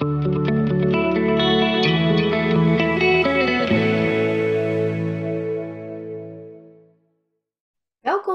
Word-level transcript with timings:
Welkom 0.00 0.14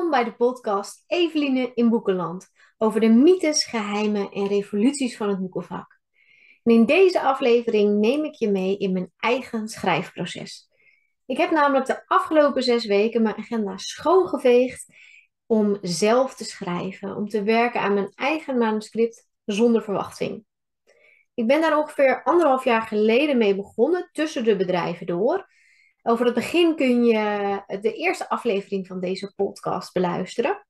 bij 0.09 0.23
de 0.23 0.33
podcast 0.37 1.03
Eveline 1.07 1.71
in 1.73 1.89
Boekenland 1.89 2.47
over 2.77 2.99
de 2.99 3.09
mythes, 3.09 3.65
geheimen 3.65 4.31
en 4.31 4.47
revoluties 4.47 5.17
van 5.17 5.29
het 5.29 5.39
boekenvak. 5.39 5.99
En 6.63 6.73
in 6.73 6.85
deze 6.85 7.21
aflevering 7.21 7.99
neem 7.99 8.23
ik 8.23 8.33
je 8.33 8.49
mee 8.49 8.77
in 8.77 8.93
mijn 8.93 9.11
eigen 9.17 9.67
schrijfproces. 9.67 10.69
Ik 11.25 11.37
heb 11.37 11.51
namelijk 11.51 11.85
de 11.85 12.07
afgelopen 12.07 12.63
zes 12.63 12.85
weken 12.85 13.21
mijn 13.21 13.35
agenda 13.35 13.77
schoongeveegd 13.77 14.93
om 15.45 15.77
zelf 15.81 16.35
te 16.35 16.43
schrijven, 16.43 17.15
om 17.15 17.27
te 17.27 17.43
werken 17.43 17.81
aan 17.81 17.93
mijn 17.93 18.11
eigen 18.15 18.57
manuscript 18.57 19.27
zonder 19.45 19.83
verwachting. 19.83 20.45
Ik 21.35 21.47
ben 21.47 21.61
daar 21.61 21.77
ongeveer 21.77 22.23
anderhalf 22.23 22.63
jaar 22.63 22.81
geleden 22.81 23.37
mee 23.37 23.55
begonnen, 23.55 24.09
tussen 24.11 24.43
de 24.43 24.55
bedrijven 24.55 25.05
door. 25.05 25.47
Over 26.03 26.25
het 26.25 26.33
begin 26.33 26.75
kun 26.75 27.05
je 27.05 27.61
de 27.81 27.93
eerste 27.93 28.29
aflevering 28.29 28.87
van 28.87 28.99
deze 28.99 29.33
podcast 29.35 29.93
beluisteren. 29.93 30.65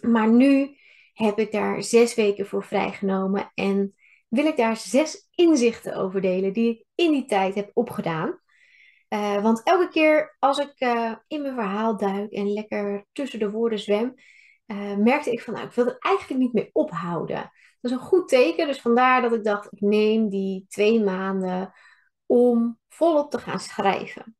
Maar 0.00 0.28
nu 0.28 0.76
heb 1.12 1.38
ik 1.38 1.52
daar 1.52 1.82
zes 1.82 2.14
weken 2.14 2.46
voor 2.46 2.64
vrijgenomen 2.64 3.50
en 3.54 3.94
wil 4.28 4.46
ik 4.46 4.56
daar 4.56 4.76
zes 4.76 5.28
inzichten 5.34 5.96
over 5.96 6.20
delen 6.20 6.52
die 6.52 6.70
ik 6.70 6.84
in 6.94 7.12
die 7.12 7.24
tijd 7.24 7.54
heb 7.54 7.70
opgedaan. 7.74 8.40
Uh, 9.08 9.42
want 9.42 9.62
elke 9.62 9.88
keer 9.88 10.36
als 10.38 10.58
ik 10.58 10.74
uh, 10.78 11.14
in 11.26 11.42
mijn 11.42 11.54
verhaal 11.54 11.96
duik 11.96 12.32
en 12.32 12.52
lekker 12.52 13.06
tussen 13.12 13.38
de 13.38 13.50
woorden 13.50 13.78
zwem, 13.78 14.14
uh, 14.68 14.96
merkte 14.96 15.32
ik 15.32 15.42
van, 15.42 15.54
nou, 15.54 15.66
ik 15.66 15.72
wil 15.72 15.86
er 15.86 15.96
eigenlijk 15.98 16.40
niet 16.40 16.52
meer 16.52 16.70
ophouden. 16.72 17.52
Dat 17.80 17.90
is 17.90 17.96
een 17.96 18.04
goed 18.04 18.28
teken, 18.28 18.66
dus 18.66 18.80
vandaar 18.80 19.22
dat 19.22 19.32
ik 19.32 19.44
dacht, 19.44 19.72
ik 19.72 19.80
neem 19.80 20.28
die 20.28 20.64
twee 20.68 21.00
maanden 21.00 21.72
om 22.26 22.78
volop 22.88 23.30
te 23.30 23.38
gaan 23.38 23.60
schrijven. 23.60 24.36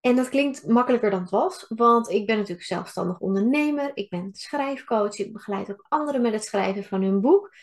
En 0.00 0.16
dat 0.16 0.28
klinkt 0.28 0.66
makkelijker 0.66 1.10
dan 1.10 1.20
het 1.20 1.30
was, 1.30 1.66
want 1.68 2.10
ik 2.10 2.26
ben 2.26 2.36
natuurlijk 2.36 2.66
zelfstandig 2.66 3.18
ondernemer, 3.18 3.90
ik 3.94 4.10
ben 4.10 4.28
schrijfcoach, 4.32 5.18
ik 5.18 5.32
begeleid 5.32 5.70
ook 5.70 5.86
anderen 5.88 6.22
met 6.22 6.32
het 6.32 6.44
schrijven 6.44 6.84
van 6.84 7.02
hun 7.02 7.20
boek. 7.20 7.54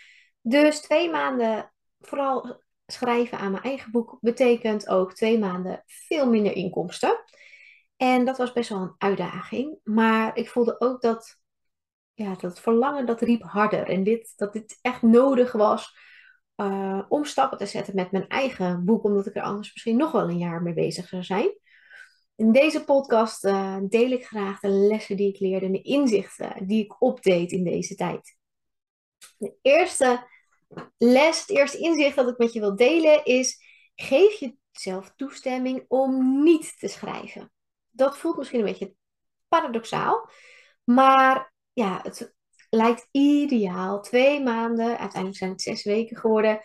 Dus 0.42 0.82
twee 0.82 1.10
maanden 1.10 1.72
vooral 2.00 2.62
schrijven 2.86 3.38
aan 3.38 3.52
mijn 3.52 3.64
eigen 3.64 3.92
boek 3.92 4.18
betekent 4.22 4.88
ook 4.88 5.14
twee 5.14 5.40
maanden 5.40 5.84
veel 5.86 6.30
minder 6.30 6.54
inkomsten. 6.54 7.24
En 8.02 8.26
dat 8.26 8.38
was 8.38 8.52
best 8.52 8.70
wel 8.70 8.82
een 8.82 8.96
uitdaging. 8.98 9.80
Maar 9.84 10.38
ik 10.38 10.50
voelde 10.50 10.80
ook 10.80 11.02
dat, 11.02 11.38
ja, 12.14 12.36
dat 12.36 12.60
verlangen 12.60 13.06
dat 13.06 13.22
riep 13.22 13.42
harder. 13.42 13.90
En 13.90 14.04
dit, 14.04 14.34
dat 14.36 14.54
dit 14.54 14.80
echt 14.82 15.02
nodig 15.02 15.52
was 15.52 15.98
uh, 16.56 17.02
om 17.08 17.26
stappen 17.26 17.58
te 17.58 17.66
zetten 17.66 17.96
met 17.96 18.12
mijn 18.12 18.28
eigen 18.28 18.86
boek. 18.86 19.04
Omdat 19.04 19.26
ik 19.26 19.36
er 19.36 19.42
anders 19.42 19.74
misschien 19.74 19.98
nog 19.98 20.12
wel 20.12 20.30
een 20.30 20.38
jaar 20.38 20.62
mee 20.62 20.74
bezig 20.74 21.08
zou 21.08 21.24
zijn. 21.24 21.58
In 22.36 22.52
deze 22.52 22.84
podcast 22.84 23.46
uh, 23.46 23.78
deel 23.90 24.12
ik 24.12 24.26
graag 24.26 24.60
de 24.60 24.70
lessen 24.70 25.18
die 25.18 25.34
ik 25.34 25.40
leerde 25.40 25.66
en 25.66 25.72
de 25.72 25.82
inzichten 25.82 26.68
die 26.68 26.84
ik 26.84 27.02
opdeed 27.02 27.52
in 27.52 27.64
deze 27.64 27.96
tijd. 27.96 28.38
De 29.38 29.56
eerste 29.62 30.28
les, 30.98 31.40
het 31.40 31.50
eerste 31.50 31.78
inzicht 31.78 32.16
dat 32.16 32.30
ik 32.30 32.38
met 32.38 32.54
je 32.54 32.60
wil 32.60 32.76
delen 32.76 33.26
is: 33.26 33.64
geef 33.96 34.40
jezelf 34.72 35.14
toestemming 35.16 35.86
om 35.88 36.44
niet 36.44 36.80
te 36.80 36.88
schrijven. 36.88 37.52
Dat 37.92 38.18
voelt 38.18 38.38
misschien 38.38 38.60
een 38.60 38.66
beetje 38.66 38.96
paradoxaal, 39.48 40.30
maar 40.84 41.54
ja, 41.74 42.00
het 42.04 42.36
lijkt 42.70 43.08
ideaal. 43.12 44.02
Twee 44.02 44.44
maanden, 44.44 44.88
uiteindelijk 44.88 45.38
zijn 45.38 45.52
het 45.52 45.62
zes 45.62 45.84
weken 45.84 46.18
geworden. 46.18 46.60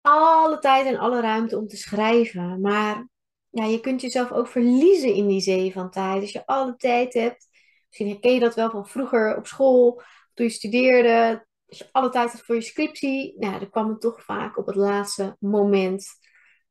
Alle 0.00 0.58
tijd 0.58 0.86
en 0.86 0.98
alle 0.98 1.20
ruimte 1.20 1.58
om 1.58 1.66
te 1.66 1.76
schrijven. 1.76 2.60
Maar 2.60 3.08
ja, 3.50 3.64
je 3.64 3.80
kunt 3.80 4.00
jezelf 4.00 4.32
ook 4.32 4.48
verliezen 4.48 5.14
in 5.14 5.26
die 5.26 5.40
zee 5.40 5.72
van 5.72 5.90
tijd. 5.90 6.20
Als 6.20 6.32
je 6.32 6.46
alle 6.46 6.76
tijd 6.76 7.14
hebt. 7.14 7.48
Misschien 7.88 8.08
herken 8.08 8.32
je 8.34 8.40
dat 8.40 8.54
wel 8.54 8.70
van 8.70 8.86
vroeger 8.86 9.36
op 9.36 9.46
school, 9.46 10.02
toen 10.34 10.46
je 10.46 10.52
studeerde 10.52 11.46
als 11.68 11.78
je 11.78 11.88
alle 11.92 12.08
tijd 12.08 12.32
had 12.32 12.40
voor 12.40 12.54
je 12.54 12.60
scriptie, 12.60 13.34
nou, 13.38 13.58
dan 13.58 13.70
kwam 13.70 13.88
het 13.88 14.00
toch 14.00 14.24
vaak 14.24 14.56
op 14.58 14.66
het 14.66 14.76
laatste 14.76 15.36
moment 15.40 16.06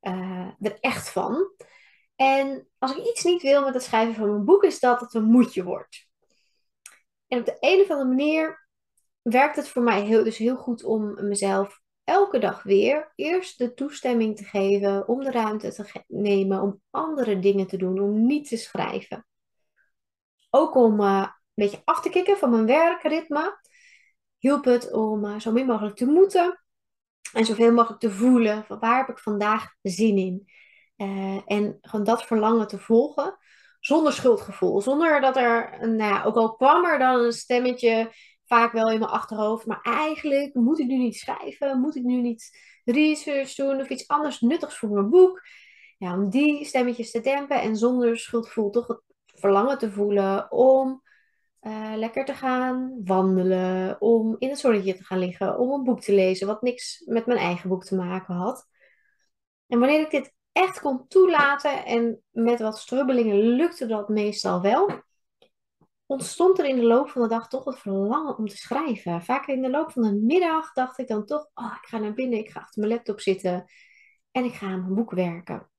uh, 0.02 0.48
er 0.60 0.78
echt 0.80 1.10
van. 1.10 1.52
En 2.24 2.68
als 2.78 2.96
ik 2.96 3.06
iets 3.06 3.24
niet 3.24 3.42
wil 3.42 3.64
met 3.64 3.74
het 3.74 3.84
schrijven 3.84 4.16
van 4.16 4.30
mijn 4.30 4.46
boek, 4.46 4.64
is 4.64 4.80
dat 4.80 5.00
het 5.00 5.14
een 5.14 5.24
moedje 5.24 5.64
wordt. 5.64 6.08
En 7.28 7.40
op 7.40 7.46
de 7.46 7.58
een 7.60 7.82
of 7.82 7.90
andere 7.90 8.10
manier 8.10 8.68
werkt 9.22 9.56
het 9.56 9.70
voor 9.70 9.84
mij 9.84 10.02
heel, 10.02 10.24
dus 10.24 10.38
heel 10.38 10.56
goed 10.56 10.84
om 10.84 11.28
mezelf 11.28 11.82
elke 12.04 12.40
dag 12.40 12.64
weer 12.64 13.12
eerst 13.16 13.58
de 13.58 13.74
toestemming 13.74 14.38
te 14.38 14.44
geven 14.44 15.08
om 15.08 15.24
de 15.24 15.32
ruimte 15.32 15.74
te 15.74 16.04
nemen 16.08 16.62
om 16.62 16.82
andere 16.90 17.40
dingen 17.40 17.68
te 17.68 17.78
doen, 17.78 18.00
om 18.00 18.26
niet 18.26 18.48
te 18.48 18.58
schrijven. 18.58 19.28
Ook 20.50 20.76
om 20.76 21.02
uh, 21.02 21.28
een 21.28 21.64
beetje 21.64 21.82
af 21.84 22.02
te 22.02 22.10
kicken 22.10 22.38
van 22.38 22.50
mijn 22.50 22.66
werkritme 22.66 23.60
hielp 24.38 24.66
het 24.66 24.92
om 24.92 25.26
uh, 25.26 25.40
zo 25.40 25.52
min 25.52 25.66
mogelijk 25.66 25.96
te 25.96 26.06
moeten 26.06 26.64
en 27.34 27.46
zoveel 27.46 27.72
mogelijk 27.72 28.00
te 28.00 28.12
voelen 28.12 28.66
van 28.66 28.80
waar 28.80 28.98
heb 28.98 29.10
ik 29.10 29.20
vandaag 29.20 29.76
zin 29.82 30.18
in. 30.18 30.52
Uh, 30.98 31.42
en 31.46 31.78
gewoon 31.82 32.06
dat 32.06 32.24
verlangen 32.24 32.68
te 32.68 32.80
volgen 32.80 33.38
zonder 33.80 34.14
schuldgevoel. 34.14 34.82
Zonder 34.82 35.22
dat 35.22 35.38
er, 35.38 35.78
nou 35.80 36.14
ja, 36.14 36.24
ook 36.24 36.36
al 36.36 36.56
kwam 36.56 36.86
er 36.86 37.00
dan 37.00 37.20
een 37.20 37.32
stemmetje 37.32 38.12
vaak 38.46 38.72
wel 38.72 38.92
in 38.92 39.00
mijn 39.00 39.12
achterhoofd, 39.12 39.66
maar 39.66 39.82
eigenlijk 39.82 40.54
moet 40.54 40.80
ik 40.80 40.88
nu 40.88 40.98
niet 40.98 41.16
schrijven, 41.16 41.80
moet 41.80 41.96
ik 41.96 42.04
nu 42.04 42.22
niet 42.22 42.60
research 42.86 43.56
doen 43.56 43.80
of 43.80 43.90
iets 43.90 44.08
anders 44.08 44.40
nuttigs 44.40 44.78
voor 44.78 44.90
mijn 44.90 45.10
boek. 45.10 45.42
Ja, 45.98 46.14
om 46.14 46.30
die 46.30 46.66
stemmetjes 46.66 47.12
te 47.12 47.20
dempen 47.20 47.62
en 47.62 47.76
zonder 47.76 48.18
schuldgevoel 48.18 48.70
toch 48.70 48.88
het 48.88 49.02
verlangen 49.26 49.78
te 49.78 49.92
voelen 49.92 50.52
om 50.52 51.02
uh, 51.62 51.94
lekker 51.96 52.26
te 52.26 52.34
gaan 52.34 53.02
wandelen, 53.04 54.02
om 54.02 54.36
in 54.40 54.50
het 54.50 54.60
zonnetje 54.60 54.96
te 54.96 55.04
gaan 55.04 55.20
liggen, 55.20 55.58
om 55.58 55.72
een 55.72 55.84
boek 55.84 56.02
te 56.02 56.14
lezen 56.14 56.48
wat 56.48 56.62
niks 56.62 57.04
met 57.06 57.26
mijn 57.26 57.40
eigen 57.40 57.70
boek 57.70 57.84
te 57.84 57.96
maken 57.96 58.36
had. 58.36 58.68
En 59.68 59.80
wanneer 59.80 60.00
ik 60.00 60.12
dit 60.12 60.34
echt 60.54 60.80
kon 60.80 61.08
toelaten 61.08 61.86
en 61.86 62.24
met 62.32 62.60
wat 62.60 62.78
strubbelingen 62.78 63.38
lukte 63.38 63.86
dat 63.86 64.10
meestal 64.10 64.62
wel, 64.62 65.04
ontstond 66.06 66.60
er 66.60 66.66
in 66.66 66.76
de 66.76 66.86
loop 66.86 67.10
van 67.10 67.22
de 67.22 67.28
dag 67.28 67.48
toch 67.48 67.66
het 67.66 67.80
verlangen 67.80 68.38
om 68.38 68.48
te 68.48 68.58
schrijven. 68.58 69.22
Vaak 69.22 69.48
in 69.48 69.62
de 69.62 69.70
loop 69.70 69.92
van 69.92 70.02
de 70.02 70.14
middag 70.14 70.74
dacht 70.74 70.98
ik 70.98 71.08
dan 71.08 71.26
toch, 71.26 71.50
oh, 71.54 71.76
ik 71.82 71.88
ga 71.88 71.98
naar 71.98 72.14
binnen, 72.14 72.40
ik 72.40 72.50
ga 72.50 72.60
achter 72.60 72.82
mijn 72.82 72.94
laptop 72.94 73.20
zitten 73.20 73.66
en 74.32 74.44
ik 74.44 74.54
ga 74.54 74.66
aan 74.66 74.82
mijn 74.82 74.96
boek 74.96 75.12
werken. 75.12 75.70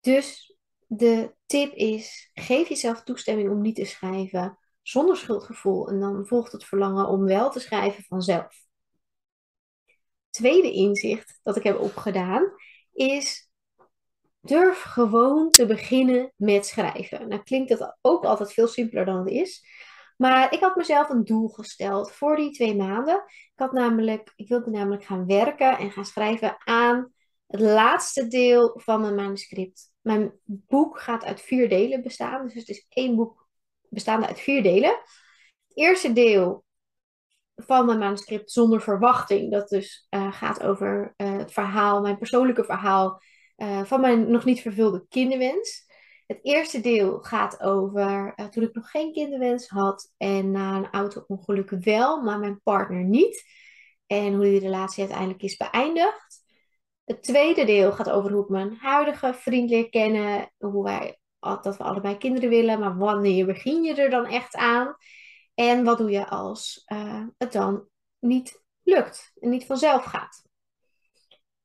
Dus 0.00 0.56
de 0.86 1.34
tip 1.46 1.72
is: 1.72 2.30
geef 2.34 2.68
jezelf 2.68 3.02
toestemming 3.02 3.50
om 3.50 3.60
niet 3.60 3.74
te 3.74 3.84
schrijven 3.84 4.58
zonder 4.82 5.16
schuldgevoel. 5.16 5.88
En 5.88 6.00
dan 6.00 6.26
volgt 6.26 6.52
het 6.52 6.64
verlangen 6.64 7.08
om 7.08 7.24
wel 7.24 7.50
te 7.50 7.60
schrijven 7.60 8.04
vanzelf. 8.04 8.68
Tweede 10.30 10.72
inzicht 10.72 11.40
dat 11.42 11.56
ik 11.56 11.62
heb 11.62 11.78
opgedaan 11.78 12.52
is: 12.92 13.49
durf 14.40 14.82
gewoon 14.82 15.50
te 15.50 15.66
beginnen 15.66 16.32
met 16.36 16.66
schrijven. 16.66 17.28
Nou 17.28 17.42
klinkt 17.42 17.78
dat 17.78 17.98
ook 18.00 18.24
altijd 18.24 18.52
veel 18.52 18.66
simpeler 18.66 19.04
dan 19.04 19.18
het 19.18 19.28
is. 19.28 19.64
Maar 20.16 20.52
ik 20.52 20.60
had 20.60 20.76
mezelf 20.76 21.08
een 21.08 21.24
doel 21.24 21.48
gesteld 21.48 22.12
voor 22.12 22.36
die 22.36 22.50
twee 22.50 22.76
maanden. 22.76 23.22
Ik, 23.26 23.52
had 23.54 23.72
namelijk, 23.72 24.32
ik 24.36 24.48
wilde 24.48 24.70
namelijk 24.70 25.04
gaan 25.04 25.26
werken 25.26 25.78
en 25.78 25.90
gaan 25.90 26.04
schrijven 26.04 26.56
aan 26.64 27.12
het 27.46 27.60
laatste 27.60 28.26
deel 28.26 28.80
van 28.80 29.00
mijn 29.00 29.14
manuscript. 29.14 29.92
Mijn 30.00 30.32
boek 30.44 31.00
gaat 31.00 31.24
uit 31.24 31.40
vier 31.40 31.68
delen 31.68 32.02
bestaan. 32.02 32.44
Dus 32.44 32.54
het 32.54 32.68
is 32.68 32.86
één 32.88 33.16
boek 33.16 33.48
bestaande 33.88 34.26
uit 34.26 34.40
vier 34.40 34.62
delen. 34.62 34.90
Het 34.90 35.76
eerste 35.76 36.12
deel 36.12 36.64
van 37.56 37.86
mijn 37.86 37.98
manuscript 37.98 38.52
zonder 38.52 38.80
verwachting. 38.80 39.52
Dat 39.52 39.68
dus 39.68 40.06
uh, 40.10 40.32
gaat 40.32 40.62
over 40.62 41.14
uh, 41.16 41.36
het 41.36 41.52
verhaal, 41.52 42.00
mijn 42.00 42.18
persoonlijke 42.18 42.64
verhaal 42.64 43.22
uh, 43.62 43.84
van 43.84 44.00
mijn 44.00 44.30
nog 44.30 44.44
niet 44.44 44.60
vervulde 44.60 45.06
kinderwens. 45.08 45.88
Het 46.26 46.38
eerste 46.42 46.80
deel 46.80 47.20
gaat 47.20 47.60
over 47.62 48.34
toen 48.50 48.62
ik 48.62 48.74
nog 48.74 48.90
geen 48.90 49.12
kinderwens 49.12 49.68
had 49.68 50.12
en 50.16 50.50
na 50.50 50.76
een 50.76 50.90
auto-ongeluk 50.90 51.70
wel, 51.70 52.22
maar 52.22 52.38
mijn 52.38 52.60
partner 52.62 53.04
niet. 53.04 53.44
En 54.06 54.34
hoe 54.34 54.44
die 54.44 54.60
relatie 54.60 55.00
uiteindelijk 55.02 55.42
is 55.42 55.56
beëindigd. 55.56 56.44
Het 57.04 57.22
tweede 57.22 57.64
deel 57.64 57.92
gaat 57.92 58.10
over 58.10 58.32
hoe 58.32 58.42
ik 58.42 58.48
mijn 58.48 58.76
huidige 58.76 59.34
vriend 59.34 59.70
leer 59.70 59.88
kennen. 59.88 60.52
Hoe 60.58 60.84
wij, 60.84 61.18
dat 61.38 61.76
we 61.76 61.84
allebei 61.84 62.16
kinderen 62.16 62.48
willen. 62.48 62.78
Maar 62.78 62.96
wanneer 62.96 63.46
begin 63.46 63.82
je 63.82 63.94
er 63.94 64.10
dan 64.10 64.26
echt 64.26 64.56
aan? 64.56 64.96
En 65.54 65.84
wat 65.84 65.98
doe 65.98 66.10
je 66.10 66.28
als 66.28 66.84
uh, 66.86 67.26
het 67.38 67.52
dan 67.52 67.88
niet 68.18 68.62
lukt 68.82 69.32
en 69.40 69.50
niet 69.50 69.66
vanzelf 69.66 70.04
gaat? 70.04 70.49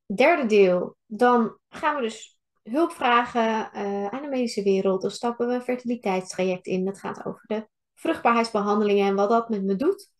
Derde 0.05 0.45
deel, 0.45 0.97
dan 1.05 1.59
gaan 1.69 1.95
we 1.95 2.01
dus 2.01 2.37
hulp 2.63 2.91
vragen 2.91 3.69
uh, 3.73 4.07
aan 4.07 4.21
de 4.21 4.27
medische 4.27 4.63
wereld. 4.63 5.01
Dan 5.01 5.11
stappen 5.11 5.47
we 5.47 5.53
een 5.53 5.61
fertiliteitstraject 5.61 6.65
in. 6.65 6.85
Dat 6.85 6.99
gaat 6.99 7.25
over 7.25 7.43
de 7.47 7.67
vruchtbaarheidsbehandelingen 7.93 9.07
en 9.07 9.15
wat 9.15 9.29
dat 9.29 9.49
met 9.49 9.63
me 9.63 9.75
doet. 9.75 10.11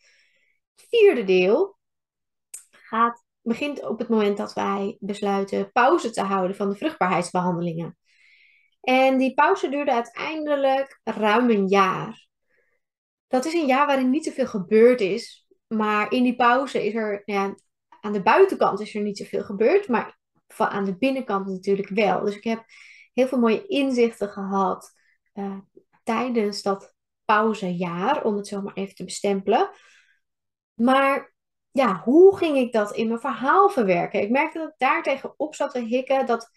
Vierde 0.76 1.24
deel 1.24 1.78
gaat 2.70 3.24
begint 3.42 3.84
op 3.84 4.00
het 4.00 4.10
moment 4.10 4.38
dat 4.38 4.54
wij 4.54 4.98
besluiten 5.00 5.72
pauze 5.72 6.10
te 6.10 6.22
houden 6.22 6.56
van 6.56 6.70
de 6.70 6.76
vruchtbaarheidsbehandelingen. 6.76 7.98
En 8.82 9.18
die 9.18 9.34
pauze 9.34 9.70
duurde 9.70 9.94
uiteindelijk 9.94 11.00
ruim 11.04 11.50
een 11.50 11.68
jaar. 11.68 12.28
Dat 13.28 13.46
is 13.46 13.54
een 13.54 13.66
jaar 13.66 13.88
waarin 13.88 14.10
niet 14.10 14.26
zoveel 14.26 14.48
gebeurd 14.48 15.02
is. 15.02 15.48
Maar 15.68 16.12
in 16.12 16.24
die 16.24 16.36
pauze 16.36 16.86
is 16.86 16.94
er, 16.94 17.22
ja, 17.26 17.56
aan 18.06 18.13
de 18.13 18.22
buitenkant 18.22 18.80
is 18.80 18.96
er 18.96 19.02
niet 19.02 19.18
zoveel 19.18 19.44
gebeurd. 19.44 19.88
Maar 19.88 20.18
aan 20.57 20.86
de 20.86 20.98
binnenkant 20.98 21.48
natuurlijk 21.48 21.90
wel. 21.90 22.24
Dus 22.24 22.36
ik 22.36 22.44
heb 22.44 22.63
heel 23.13 23.28
veel 23.28 23.40
mooie 23.40 23.68
inzichten 23.68 24.30
gehad 24.30 24.94
uh, 25.34 25.57
tijdens 26.04 26.62
dat 26.62 26.94
pauzejaar, 27.25 28.24
om 28.24 28.36
het 28.36 28.48
zo 28.48 28.62
maar 28.62 28.74
even 28.74 28.96
te 28.96 29.04
bestempelen. 29.04 29.69
Maar 30.74 31.34
ja, 31.72 32.02
hoe 32.04 32.38
ging 32.38 32.57
ik 32.57 32.72
dat 32.72 32.96
in 32.96 33.07
mijn 33.07 33.19
verhaal 33.19 33.69
verwerken? 33.69 34.22
Ik 34.22 34.30
merkte 34.30 34.60
dat 34.60 34.68
ik 34.68 34.75
daar 34.78 35.04
tegenop 35.04 35.56
zat 35.56 35.72
te 35.72 35.80
hikken. 35.80 36.25
Dat 36.25 36.50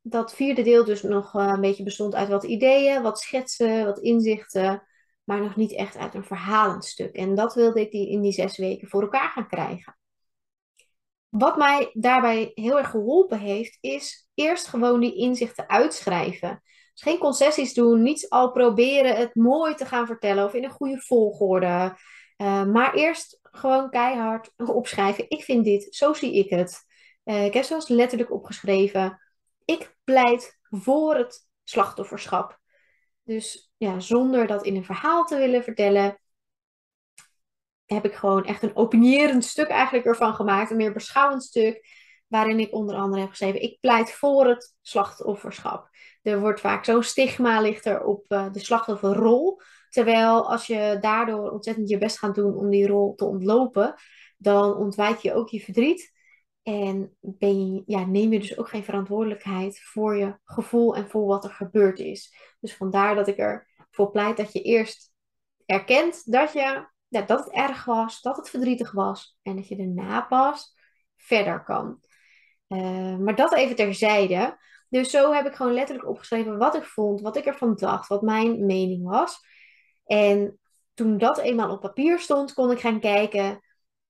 dat 0.00 0.34
vierde 0.34 0.62
deel 0.62 0.84
dus 0.84 1.02
nog 1.02 1.34
uh, 1.34 1.46
een 1.54 1.60
beetje 1.60 1.82
bestond 1.82 2.14
uit 2.14 2.28
wat 2.28 2.44
ideeën, 2.44 3.02
wat 3.02 3.20
schetsen, 3.20 3.84
wat 3.84 3.98
inzichten. 3.98 4.82
Maar 5.24 5.40
nog 5.40 5.56
niet 5.56 5.72
echt 5.72 5.96
uit 5.96 6.14
een 6.14 6.24
verhalend 6.24 6.84
stuk. 6.84 7.14
En 7.14 7.34
dat 7.34 7.54
wilde 7.54 7.80
ik 7.80 7.90
die 7.90 8.08
in 8.10 8.20
die 8.20 8.32
zes 8.32 8.56
weken 8.56 8.88
voor 8.88 9.02
elkaar 9.02 9.30
gaan 9.30 9.48
krijgen. 9.48 9.96
Wat 11.28 11.56
mij 11.56 11.90
daarbij 11.92 12.50
heel 12.54 12.78
erg 12.78 12.90
geholpen 12.90 13.38
heeft, 13.38 13.78
is 13.80 14.28
eerst 14.34 14.66
gewoon 14.66 15.00
die 15.00 15.16
inzichten 15.16 15.68
uitschrijven. 15.68 16.62
Dus 16.92 17.02
geen 17.02 17.18
concessies 17.18 17.74
doen, 17.74 18.02
niet 18.02 18.28
al 18.28 18.50
proberen 18.50 19.16
het 19.16 19.34
mooi 19.34 19.74
te 19.74 19.86
gaan 19.86 20.06
vertellen 20.06 20.44
of 20.44 20.54
in 20.54 20.64
een 20.64 20.70
goede 20.70 21.00
volgorde. 21.00 21.96
Uh, 22.36 22.64
maar 22.64 22.94
eerst 22.94 23.38
gewoon 23.42 23.90
keihard 23.90 24.52
opschrijven. 24.56 25.24
Ik 25.28 25.42
vind 25.42 25.64
dit, 25.64 25.94
zo 25.94 26.12
zie 26.12 26.34
ik 26.34 26.50
het. 26.50 26.84
Uh, 27.24 27.44
ik 27.44 27.54
heb 27.54 27.64
zelfs 27.64 27.88
letterlijk 27.88 28.32
opgeschreven. 28.32 29.20
Ik 29.64 29.96
pleit 30.04 30.58
voor 30.70 31.14
het 31.14 31.48
slachtofferschap. 31.64 32.58
Dus 33.22 33.72
ja, 33.76 34.00
zonder 34.00 34.46
dat 34.46 34.64
in 34.64 34.76
een 34.76 34.84
verhaal 34.84 35.24
te 35.24 35.36
willen 35.36 35.62
vertellen, 35.62 36.18
heb 37.86 38.04
ik 38.04 38.14
gewoon 38.14 38.44
echt 38.44 38.62
een 38.62 38.76
opinierend 38.76 39.44
stuk 39.44 39.68
eigenlijk 39.68 40.06
ervan 40.06 40.34
gemaakt. 40.34 40.70
Een 40.70 40.76
meer 40.76 40.92
beschouwend 40.92 41.42
stuk. 41.42 42.04
Waarin 42.26 42.60
ik 42.60 42.74
onder 42.74 42.96
andere 42.96 43.20
heb 43.20 43.30
geschreven: 43.30 43.62
Ik 43.62 43.80
pleit 43.80 44.12
voor 44.12 44.46
het 44.46 44.74
slachtofferschap. 44.82 45.88
Er 46.22 46.40
wordt 46.40 46.60
vaak 46.60 46.84
zo'n 46.84 47.02
stigma 47.02 47.60
ligt 47.60 48.04
op 48.04 48.24
uh, 48.28 48.52
de 48.52 48.58
slachtofferrol. 48.58 49.60
Terwijl 49.90 50.50
als 50.50 50.66
je 50.66 50.98
daardoor 51.00 51.50
ontzettend 51.50 51.88
je 51.88 51.98
best 51.98 52.18
gaat 52.18 52.34
doen 52.34 52.54
om 52.54 52.70
die 52.70 52.86
rol 52.86 53.14
te 53.14 53.24
ontlopen, 53.24 53.94
dan 54.36 54.74
ontwijk 54.74 55.18
je 55.18 55.34
ook 55.34 55.48
je 55.48 55.60
verdriet. 55.60 56.14
En 56.62 57.16
ben 57.20 57.74
je, 57.74 57.82
ja, 57.86 58.04
neem 58.04 58.32
je 58.32 58.38
dus 58.38 58.58
ook 58.58 58.68
geen 58.68 58.84
verantwoordelijkheid 58.84 59.80
voor 59.82 60.16
je 60.16 60.38
gevoel 60.44 60.96
en 60.96 61.08
voor 61.08 61.26
wat 61.26 61.44
er 61.44 61.50
gebeurd 61.50 61.98
is. 61.98 62.34
Dus 62.60 62.76
vandaar 62.76 63.14
dat 63.14 63.28
ik 63.28 63.36
ervoor 63.36 64.10
pleit 64.10 64.36
dat 64.36 64.52
je 64.52 64.62
eerst 64.62 65.12
erkent 65.66 66.32
dat, 66.32 66.52
je, 66.52 66.88
dat 67.24 67.44
het 67.44 67.52
erg 67.52 67.84
was, 67.84 68.20
dat 68.20 68.36
het 68.36 68.50
verdrietig 68.50 68.92
was. 68.92 69.38
En 69.42 69.56
dat 69.56 69.68
je 69.68 69.76
daarna 69.76 70.20
pas 70.20 70.74
verder 71.16 71.62
kan. 71.62 72.00
Uh, 72.68 73.16
maar 73.16 73.34
dat 73.34 73.54
even 73.54 73.76
terzijde. 73.76 74.58
Dus 74.88 75.10
zo 75.10 75.32
heb 75.32 75.46
ik 75.46 75.54
gewoon 75.54 75.72
letterlijk 75.72 76.08
opgeschreven 76.08 76.58
wat 76.58 76.74
ik 76.74 76.84
vond, 76.84 77.20
wat 77.20 77.36
ik 77.36 77.44
ervan 77.44 77.74
dacht, 77.74 78.08
wat 78.08 78.22
mijn 78.22 78.66
mening 78.66 79.08
was. 79.08 79.38
En 80.04 80.58
toen 80.94 81.18
dat 81.18 81.38
eenmaal 81.38 81.70
op 81.70 81.80
papier 81.80 82.18
stond, 82.18 82.52
kon 82.52 82.70
ik 82.70 82.80
gaan 82.80 83.00
kijken 83.00 83.60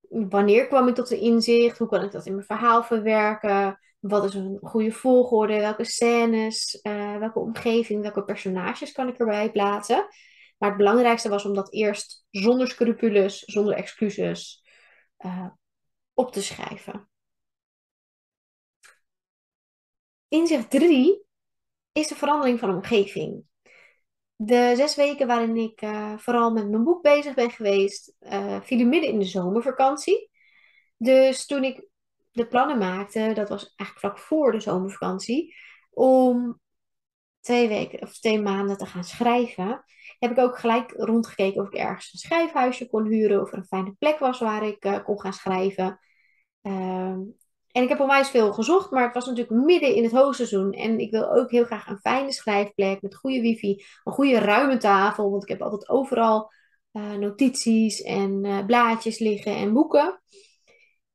wanneer 0.08 0.66
kwam 0.66 0.88
ik 0.88 0.94
tot 0.94 1.08
de 1.08 1.18
inzicht, 1.18 1.78
hoe 1.78 1.88
kan 1.88 2.02
ik 2.02 2.12
dat 2.12 2.26
in 2.26 2.34
mijn 2.34 2.46
verhaal 2.46 2.82
verwerken, 2.82 3.80
wat 4.00 4.24
is 4.24 4.34
een 4.34 4.58
goede 4.62 4.92
volgorde, 4.92 5.56
welke 5.56 5.84
scènes, 5.84 6.80
uh, 6.82 7.16
welke 7.16 7.38
omgeving, 7.38 8.02
welke 8.02 8.24
personages 8.24 8.92
kan 8.92 9.08
ik 9.08 9.18
erbij 9.18 9.50
plaatsen. 9.50 10.06
Maar 10.56 10.68
het 10.68 10.78
belangrijkste 10.78 11.28
was 11.28 11.44
om 11.44 11.54
dat 11.54 11.72
eerst 11.72 12.26
zonder 12.30 12.68
scrupules, 12.68 13.38
zonder 13.38 13.74
excuses 13.74 14.64
uh, 15.18 15.46
op 16.14 16.32
te 16.32 16.42
schrijven. 16.42 17.08
Inzicht 20.28 20.70
3 20.70 21.24
is 21.92 22.08
de 22.08 22.14
verandering 22.14 22.58
van 22.58 22.74
omgeving. 22.74 23.44
De 24.36 24.72
zes 24.76 24.94
weken 24.96 25.26
waarin 25.26 25.56
ik 25.56 25.82
uh, 25.82 26.18
vooral 26.18 26.52
met 26.52 26.68
mijn 26.68 26.84
boek 26.84 27.02
bezig 27.02 27.34
ben 27.34 27.50
geweest, 27.50 28.14
uh, 28.20 28.60
vielen 28.60 28.88
midden 28.88 29.10
in 29.10 29.18
de 29.18 29.24
zomervakantie. 29.24 30.30
Dus 30.96 31.46
toen 31.46 31.64
ik 31.64 31.88
de 32.32 32.46
plannen 32.46 32.78
maakte, 32.78 33.32
dat 33.34 33.48
was 33.48 33.74
eigenlijk 33.76 33.98
vlak 33.98 34.18
voor 34.18 34.52
de 34.52 34.60
zomervakantie, 34.60 35.54
om 35.90 36.60
twee 37.40 37.68
weken 37.68 38.02
of 38.02 38.18
twee 38.18 38.40
maanden 38.40 38.76
te 38.76 38.86
gaan 38.86 39.04
schrijven, 39.04 39.84
heb 40.18 40.30
ik 40.30 40.38
ook 40.38 40.58
gelijk 40.58 40.92
rondgekeken 40.96 41.62
of 41.62 41.68
ik 41.68 41.74
ergens 41.74 42.12
een 42.12 42.18
schrijfhuisje 42.18 42.88
kon 42.88 43.06
huren 43.06 43.40
of 43.40 43.52
er 43.52 43.58
een 43.58 43.64
fijne 43.64 43.94
plek 43.98 44.18
was 44.18 44.38
waar 44.38 44.66
ik 44.66 44.84
uh, 44.84 45.04
kon 45.04 45.20
gaan 45.20 45.32
schrijven. 45.32 46.00
Uh, 46.62 47.16
en 47.70 47.82
ik 47.82 47.88
heb 47.88 48.00
onwijs 48.00 48.28
veel 48.28 48.52
gezocht, 48.52 48.90
maar 48.90 49.04
het 49.04 49.14
was 49.14 49.26
natuurlijk 49.26 49.64
midden 49.64 49.94
in 49.94 50.02
het 50.02 50.12
hoogseizoen. 50.12 50.72
En 50.72 50.98
ik 50.98 51.10
wil 51.10 51.32
ook 51.32 51.50
heel 51.50 51.64
graag 51.64 51.88
een 51.88 51.98
fijne 51.98 52.32
schrijfplek 52.32 53.02
met 53.02 53.16
goede 53.16 53.40
wifi, 53.40 53.84
een 54.04 54.12
goede 54.12 54.38
ruime 54.38 54.76
tafel. 54.76 55.30
Want 55.30 55.42
ik 55.42 55.48
heb 55.48 55.62
altijd 55.62 55.88
overal 55.88 56.52
uh, 56.92 57.12
notities 57.12 58.02
en 58.02 58.44
uh, 58.44 58.66
blaadjes 58.66 59.18
liggen 59.18 59.56
en 59.56 59.72
boeken. 59.72 60.20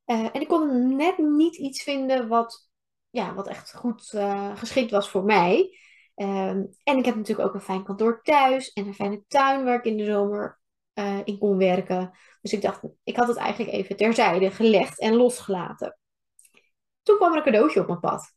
En 0.05 0.41
ik 0.41 0.47
kon 0.47 0.95
net 0.95 1.17
niet 1.17 1.55
iets 1.55 1.83
vinden 1.83 2.27
wat, 2.27 2.69
ja, 3.09 3.33
wat 3.33 3.47
echt 3.47 3.75
goed 3.75 4.13
geschikt 4.55 4.91
was 4.91 5.09
voor 5.09 5.23
mij. 5.23 5.77
Ehm, 6.15 6.63
en 6.83 6.97
ik 6.97 7.05
heb 7.05 7.15
natuurlijk 7.15 7.47
ook 7.47 7.53
een 7.53 7.61
fijn 7.61 7.83
kantoor 7.83 8.21
thuis 8.23 8.73
en 8.73 8.87
een 8.87 8.93
fijne 8.93 9.23
tuin 9.27 9.63
waar 9.63 9.77
ik 9.77 9.85
in 9.85 9.97
de 9.97 10.05
zomer 10.05 10.59
in 11.23 11.37
kon 11.37 11.57
werken. 11.57 12.11
Dus 12.41 12.53
ik 12.53 12.61
dacht, 12.61 12.81
ik 13.03 13.15
had 13.15 13.27
het 13.27 13.37
eigenlijk 13.37 13.71
even 13.71 13.95
terzijde 13.95 14.51
gelegd 14.51 14.99
en 14.99 15.15
losgelaten. 15.15 15.97
Toen 17.03 17.17
kwam 17.17 17.31
er 17.31 17.37
een 17.37 17.43
cadeautje 17.43 17.79
op 17.79 17.87
mijn 17.87 17.99
pad. 17.99 18.33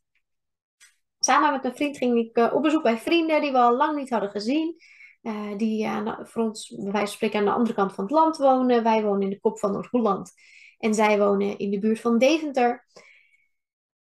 Samen 1.19 1.51
met 1.51 1.61
mijn 1.61 1.75
vriend 1.75 1.97
ging 1.97 2.17
ik 2.17 2.37
uh, 2.37 2.53
op 2.53 2.61
bezoek 2.61 2.83
bij 2.83 2.97
vrienden 2.97 3.41
die 3.41 3.51
we 3.51 3.57
al 3.57 3.75
lang 3.75 3.95
niet 3.95 4.09
hadden 4.09 4.29
gezien. 4.29 4.75
Uh, 5.21 5.57
die 5.57 5.89
voor 6.23 6.43
ons, 6.43 6.75
bij 6.91 7.05
spreken, 7.05 7.39
aan 7.39 7.45
de 7.45 7.51
andere 7.51 7.75
kant 7.75 7.93
van 7.93 8.03
het 8.03 8.13
land 8.13 8.37
wonen. 8.37 8.83
Wij 8.83 9.03
wonen 9.03 9.21
in 9.21 9.29
de 9.29 9.39
kop 9.39 9.59
van 9.59 9.71
Noord-Holland. 9.71 10.31
En 10.77 10.93
zij 10.93 11.19
wonen 11.19 11.57
in 11.57 11.69
de 11.69 11.79
buurt 11.79 11.99
van 11.99 12.17
Deventer. 12.17 12.85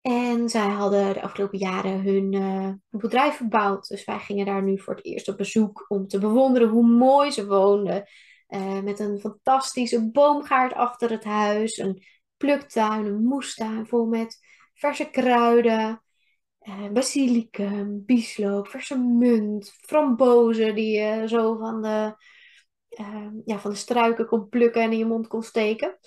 En 0.04 0.48
zij 0.48 0.68
hadden 0.68 1.14
de 1.14 1.22
afgelopen 1.22 1.58
jaren 1.58 2.02
hun 2.02 2.32
uh, 2.32 2.72
bedrijf 2.90 3.36
verbouwd. 3.36 3.88
Dus 3.88 4.04
wij 4.04 4.18
gingen 4.18 4.46
daar 4.46 4.62
nu 4.62 4.78
voor 4.78 4.94
het 4.94 5.04
eerst 5.04 5.28
op 5.28 5.36
bezoek 5.36 5.84
om 5.88 6.06
te 6.08 6.18
bewonderen 6.18 6.68
hoe 6.68 6.86
mooi 6.86 7.30
ze 7.30 7.46
woonden. 7.46 8.04
Uh, 8.48 8.80
met 8.80 8.98
een 8.98 9.18
fantastische 9.18 10.10
boomgaard 10.10 10.74
achter 10.74 11.10
het 11.10 11.24
huis. 11.24 11.78
Een 11.78 12.02
pluktuin, 12.36 13.04
een 13.04 13.24
moestuin 13.24 13.86
vol 13.86 14.06
met 14.06 14.38
verse 14.74 15.10
kruiden, 15.10 16.02
eh, 16.58 16.88
basilicum, 16.88 18.04
bieslook, 18.04 18.68
verse 18.68 18.98
munt, 18.98 19.72
frambozen 19.80 20.74
die 20.74 20.96
je 20.96 21.28
zo 21.28 21.56
van 21.56 21.82
de, 21.82 22.14
ja, 23.44 23.58
van 23.58 23.70
de 23.70 23.76
struiken 23.76 24.26
kon 24.26 24.48
plukken 24.48 24.82
en 24.82 24.92
in 24.92 24.98
je 24.98 25.06
mond 25.06 25.26
kon 25.26 25.42
steken. 25.42 25.98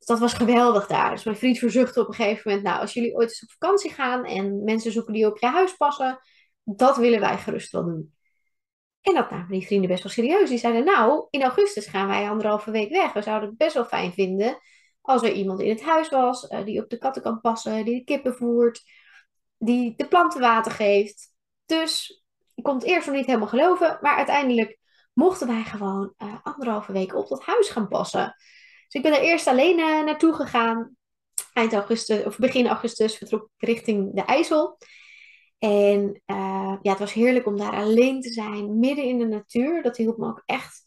Dus 0.00 0.08
dat 0.08 0.18
was 0.18 0.32
geweldig 0.32 0.86
daar. 0.86 1.10
Dus 1.10 1.24
mijn 1.24 1.36
vriend 1.36 1.58
verzuchtte 1.58 2.00
op 2.00 2.08
een 2.08 2.14
gegeven 2.14 2.42
moment, 2.44 2.66
nou, 2.66 2.80
als 2.80 2.92
jullie 2.92 3.14
ooit 3.14 3.28
eens 3.28 3.42
op 3.42 3.50
vakantie 3.50 3.90
gaan 3.90 4.24
en 4.24 4.64
mensen 4.64 4.92
zoeken 4.92 5.12
die 5.12 5.26
op 5.26 5.38
je 5.38 5.46
huis 5.46 5.76
passen, 5.76 6.20
dat 6.64 6.96
willen 6.96 7.20
wij 7.20 7.38
gerust 7.38 7.72
wel 7.72 7.84
doen. 7.84 8.14
En 9.00 9.14
dat 9.14 9.30
namen 9.30 9.48
die 9.50 9.66
vrienden 9.66 9.88
best 9.88 10.02
wel 10.02 10.12
serieus. 10.12 10.48
Die 10.48 10.58
zeiden, 10.58 10.84
nou, 10.84 11.26
in 11.30 11.42
augustus 11.42 11.86
gaan 11.86 12.08
wij 12.08 12.28
anderhalve 12.28 12.70
week 12.70 12.90
weg. 12.90 13.12
We 13.12 13.22
zouden 13.22 13.48
het 13.48 13.58
best 13.58 13.74
wel 13.74 13.84
fijn 13.84 14.12
vinden 14.12 14.58
als 15.00 15.22
er 15.22 15.32
iemand 15.32 15.60
in 15.60 15.68
het 15.68 15.82
huis 15.82 16.08
was 16.08 16.50
uh, 16.50 16.64
die 16.64 16.82
op 16.82 16.90
de 16.90 16.98
katten 16.98 17.22
kan 17.22 17.40
passen, 17.40 17.84
die 17.84 17.98
de 17.98 18.04
kippen 18.04 18.34
voert, 18.34 18.82
die 19.58 19.94
de 19.96 20.06
planten 20.06 20.40
water 20.40 20.72
geeft. 20.72 21.32
Dus 21.66 22.24
ik 22.54 22.64
kon 22.64 22.74
het 22.74 22.84
eerst 22.84 23.06
nog 23.06 23.16
niet 23.16 23.26
helemaal 23.26 23.48
geloven, 23.48 23.98
maar 24.00 24.16
uiteindelijk 24.16 24.78
mochten 25.12 25.46
wij 25.46 25.62
gewoon 25.62 26.14
uh, 26.18 26.34
anderhalve 26.42 26.92
week 26.92 27.14
op 27.14 27.28
dat 27.28 27.42
huis 27.42 27.68
gaan 27.68 27.88
passen. 27.88 28.34
Dus 28.90 29.02
ik 29.02 29.10
ben 29.10 29.12
er 29.12 29.26
eerst 29.26 29.46
alleen 29.46 29.78
uh, 29.78 30.04
naartoe 30.04 30.34
gegaan. 30.34 30.96
Eind 31.52 31.72
augustus, 31.72 32.24
of 32.24 32.38
begin 32.38 32.66
augustus, 32.66 33.16
vertrok 33.16 33.42
ik 33.56 33.68
richting 33.68 34.14
de 34.14 34.22
IJssel. 34.22 34.78
En 35.58 36.22
ja, 36.82 36.90
het 36.90 36.98
was 36.98 37.12
heerlijk 37.12 37.46
om 37.46 37.56
daar 37.56 37.72
alleen 37.72 38.20
te 38.20 38.32
zijn, 38.32 38.78
midden 38.78 39.04
in 39.04 39.18
de 39.18 39.26
natuur. 39.26 39.82
Dat 39.82 39.96
hielp 39.96 40.18
me 40.18 40.26
ook 40.26 40.42
echt 40.46 40.84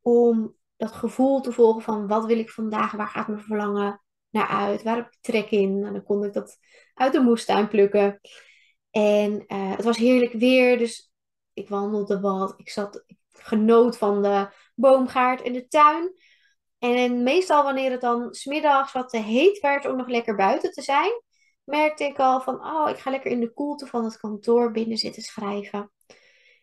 om 0.00 0.54
dat 0.76 0.92
gevoel 0.92 1.40
te 1.40 1.52
volgen 1.52 1.82
van 1.82 2.06
wat 2.06 2.26
wil 2.26 2.38
ik 2.38 2.50
vandaag, 2.50 2.92
waar 2.92 3.06
gaat 3.06 3.28
mijn 3.28 3.40
verlangen 3.40 4.02
naar 4.30 4.46
uit, 4.46 4.82
waar 4.82 4.96
heb 4.96 5.06
ik 5.06 5.18
trek 5.20 5.50
in. 5.50 5.84
En 5.84 5.92
dan 5.92 6.04
kon 6.04 6.24
ik 6.24 6.32
dat 6.32 6.58
uit 6.94 7.12
de 7.12 7.20
moestuin 7.20 7.68
plukken. 7.68 8.20
En 8.90 9.32
uh, 9.32 9.70
het 9.76 9.84
was 9.84 9.96
heerlijk 9.96 10.32
weer, 10.32 10.78
dus 10.78 11.12
ik 11.52 11.68
wandelde 11.68 12.20
wat. 12.20 12.54
Ik 12.56 12.70
zat, 12.70 13.02
ik 13.06 13.18
genoot 13.32 13.98
van 13.98 14.22
de 14.22 14.48
boomgaard 14.74 15.42
en 15.42 15.52
de 15.52 15.68
tuin. 15.68 16.12
En 16.78 17.22
meestal 17.22 17.62
wanneer 17.62 17.90
het 17.90 18.00
dan 18.00 18.34
smiddags 18.34 18.92
wat 18.92 19.08
te 19.08 19.18
heet 19.18 19.60
werd 19.60 19.86
om 19.86 19.96
nog 19.96 20.08
lekker 20.08 20.36
buiten 20.36 20.72
te 20.72 20.82
zijn, 20.82 21.22
merkte 21.64 22.04
ik 22.04 22.18
al 22.18 22.40
van, 22.40 22.66
oh, 22.66 22.90
ik 22.90 22.98
ga 22.98 23.10
lekker 23.10 23.30
in 23.30 23.40
de 23.40 23.52
koelte 23.52 23.86
van 23.86 24.04
het 24.04 24.16
kantoor 24.16 24.70
binnen 24.70 24.96
zitten 24.96 25.22
schrijven. 25.22 25.92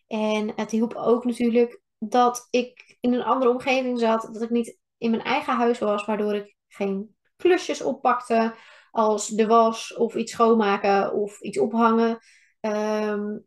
En 0.07 0.53
het 0.55 0.71
hielp 0.71 0.93
ook 0.93 1.25
natuurlijk 1.25 1.81
dat 1.97 2.47
ik 2.49 2.97
in 2.99 3.13
een 3.13 3.23
andere 3.23 3.51
omgeving 3.51 3.99
zat, 3.99 4.29
dat 4.31 4.41
ik 4.41 4.49
niet 4.49 4.77
in 4.97 5.11
mijn 5.11 5.23
eigen 5.23 5.55
huis 5.55 5.79
was, 5.79 6.05
waardoor 6.05 6.35
ik 6.35 6.55
geen 6.67 7.15
klusjes 7.35 7.81
oppakte 7.81 8.55
als 8.91 9.27
de 9.27 9.47
was 9.47 9.95
of 9.95 10.15
iets 10.15 10.31
schoonmaken 10.31 11.13
of 11.13 11.39
iets 11.41 11.59
ophangen. 11.59 12.19
Ehm, 12.59 13.37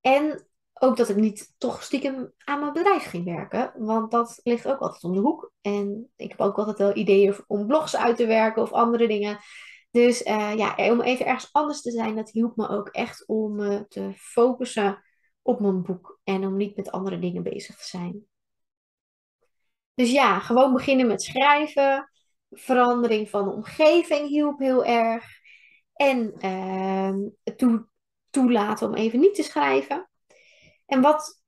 en 0.00 0.48
ook 0.74 0.96
dat 0.96 1.08
ik 1.08 1.16
niet 1.16 1.54
toch 1.58 1.82
stiekem 1.82 2.32
aan 2.44 2.60
mijn 2.60 2.72
bedrijf 2.72 3.04
ging 3.04 3.24
werken, 3.24 3.72
want 3.76 4.10
dat 4.10 4.40
ligt 4.42 4.66
ook 4.66 4.78
altijd 4.78 5.04
om 5.04 5.12
de 5.12 5.20
hoek. 5.20 5.52
En 5.60 6.10
ik 6.16 6.30
heb 6.30 6.40
ook 6.40 6.58
altijd 6.58 6.78
wel 6.78 6.96
ideeën 6.96 7.34
om 7.46 7.66
blogs 7.66 7.96
uit 7.96 8.16
te 8.16 8.26
werken 8.26 8.62
of 8.62 8.72
andere 8.72 9.08
dingen. 9.08 9.38
Dus 9.90 10.22
uh, 10.22 10.54
ja, 10.56 10.90
om 10.90 11.00
even 11.00 11.26
ergens 11.26 11.52
anders 11.52 11.80
te 11.80 11.90
zijn, 11.90 12.16
dat 12.16 12.30
hielp 12.30 12.56
me 12.56 12.68
ook 12.68 12.88
echt 12.88 13.26
om 13.26 13.54
me 13.54 13.86
te 13.88 14.12
focussen 14.16 15.02
op 15.42 15.60
mijn 15.60 15.82
boek 15.82 16.20
en 16.24 16.46
om 16.46 16.56
niet 16.56 16.76
met 16.76 16.90
andere 16.90 17.18
dingen 17.18 17.42
bezig 17.42 17.76
te 17.76 17.86
zijn. 17.86 18.26
Dus 19.94 20.10
ja, 20.10 20.38
gewoon 20.38 20.72
beginnen 20.72 21.06
met 21.06 21.22
schrijven. 21.22 22.10
Verandering 22.50 23.30
van 23.30 23.44
de 23.44 23.50
omgeving 23.50 24.28
hielp 24.28 24.58
heel 24.58 24.84
erg. 24.84 25.24
En 25.94 26.34
uh, 26.44 27.14
toe, 27.56 27.86
toelaten 28.30 28.88
om 28.88 28.94
even 28.94 29.20
niet 29.20 29.34
te 29.34 29.42
schrijven. 29.42 30.08
En 30.86 31.00
wat 31.00 31.42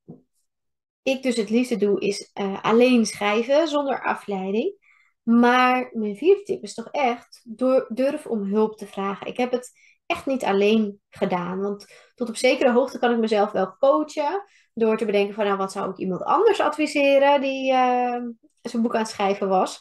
ik 1.03 1.23
dus 1.23 1.37
het 1.37 1.51
liefste 1.51 1.77
doe, 1.77 2.01
is 2.01 2.31
uh, 2.35 2.63
alleen 2.63 3.07
schrijven 3.07 3.69
zonder 3.69 4.03
afleiding. 4.03 4.85
Maar 5.23 5.91
mijn 5.93 6.17
vierde 6.17 6.43
tip 6.43 6.63
is 6.63 6.75
toch 6.75 6.89
echt, 6.91 7.43
durf 7.89 8.27
om 8.27 8.43
hulp 8.43 8.77
te 8.79 8.87
vragen. 8.87 9.27
Ik 9.27 9.37
heb 9.37 9.51
het 9.53 9.73
echt 10.07 10.27
niet 10.27 10.45
alleen 10.45 11.01
gedaan. 11.11 11.61
Want 11.61 11.87
tot 12.15 12.29
op 12.29 12.37
zekere 12.37 12.73
hoogte 12.73 12.99
kan 12.99 13.13
ik 13.13 13.19
mezelf 13.19 13.53
wel 13.53 13.77
coachen. 13.79 14.45
Door 14.75 14.97
te 14.97 15.05
bedenken 15.05 15.35
van, 15.35 15.45
nou, 15.45 15.57
wat 15.57 15.73
zou 15.73 15.91
ik 15.91 15.97
iemand 15.97 16.23
anders 16.23 16.61
adviseren 16.61 17.41
die 17.41 17.73
uh, 17.73 18.23
zijn 18.63 18.83
boek 18.83 18.95
aan 18.95 19.01
het 19.01 19.11
schrijven 19.11 19.49
was. 19.49 19.81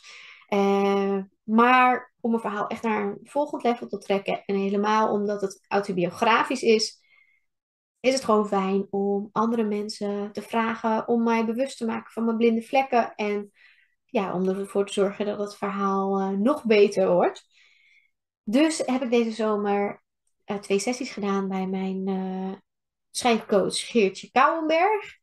Uh, 0.50 1.18
maar 1.44 2.14
om 2.20 2.34
een 2.34 2.40
verhaal 2.40 2.68
echt 2.68 2.84
naar 2.84 3.02
een 3.02 3.20
volgend 3.24 3.64
level 3.64 3.88
te 3.88 3.98
trekken. 3.98 4.44
En 4.46 4.56
helemaal 4.56 5.12
omdat 5.12 5.42
het 5.42 5.66
autobiografisch 5.68 6.62
is, 6.62 7.00
is 8.06 8.14
het 8.14 8.24
gewoon 8.24 8.48
fijn 8.48 8.88
om 8.90 9.30
andere 9.32 9.64
mensen 9.64 10.32
te 10.32 10.42
vragen 10.42 11.08
om 11.08 11.24
mij 11.24 11.46
bewust 11.46 11.78
te 11.78 11.86
maken 11.86 12.12
van 12.12 12.26
mijn 12.26 12.38
blinde 12.38 12.62
vlekken. 12.62 13.16
En 13.16 13.52
ja, 14.06 14.34
om 14.34 14.48
ervoor 14.50 14.86
te 14.86 14.94
zorgen 14.94 15.26
dat 15.26 15.40
het 15.40 15.56
verhaal 15.56 16.20
uh, 16.20 16.30
nog 16.38 16.64
beter 16.64 17.12
wordt. 17.12 17.48
Dus 18.44 18.78
heb 18.86 19.02
ik 19.02 19.10
deze 19.10 19.32
zomer 19.32 20.04
uh, 20.46 20.58
twee 20.58 20.80
sessies 20.80 21.12
gedaan 21.12 21.48
bij 21.48 21.68
mijn 21.68 22.10
uh, 22.10 22.54
schrijfcoach 23.12 23.80
Geertje 23.80 24.32
Kouwenberg. 24.32 25.18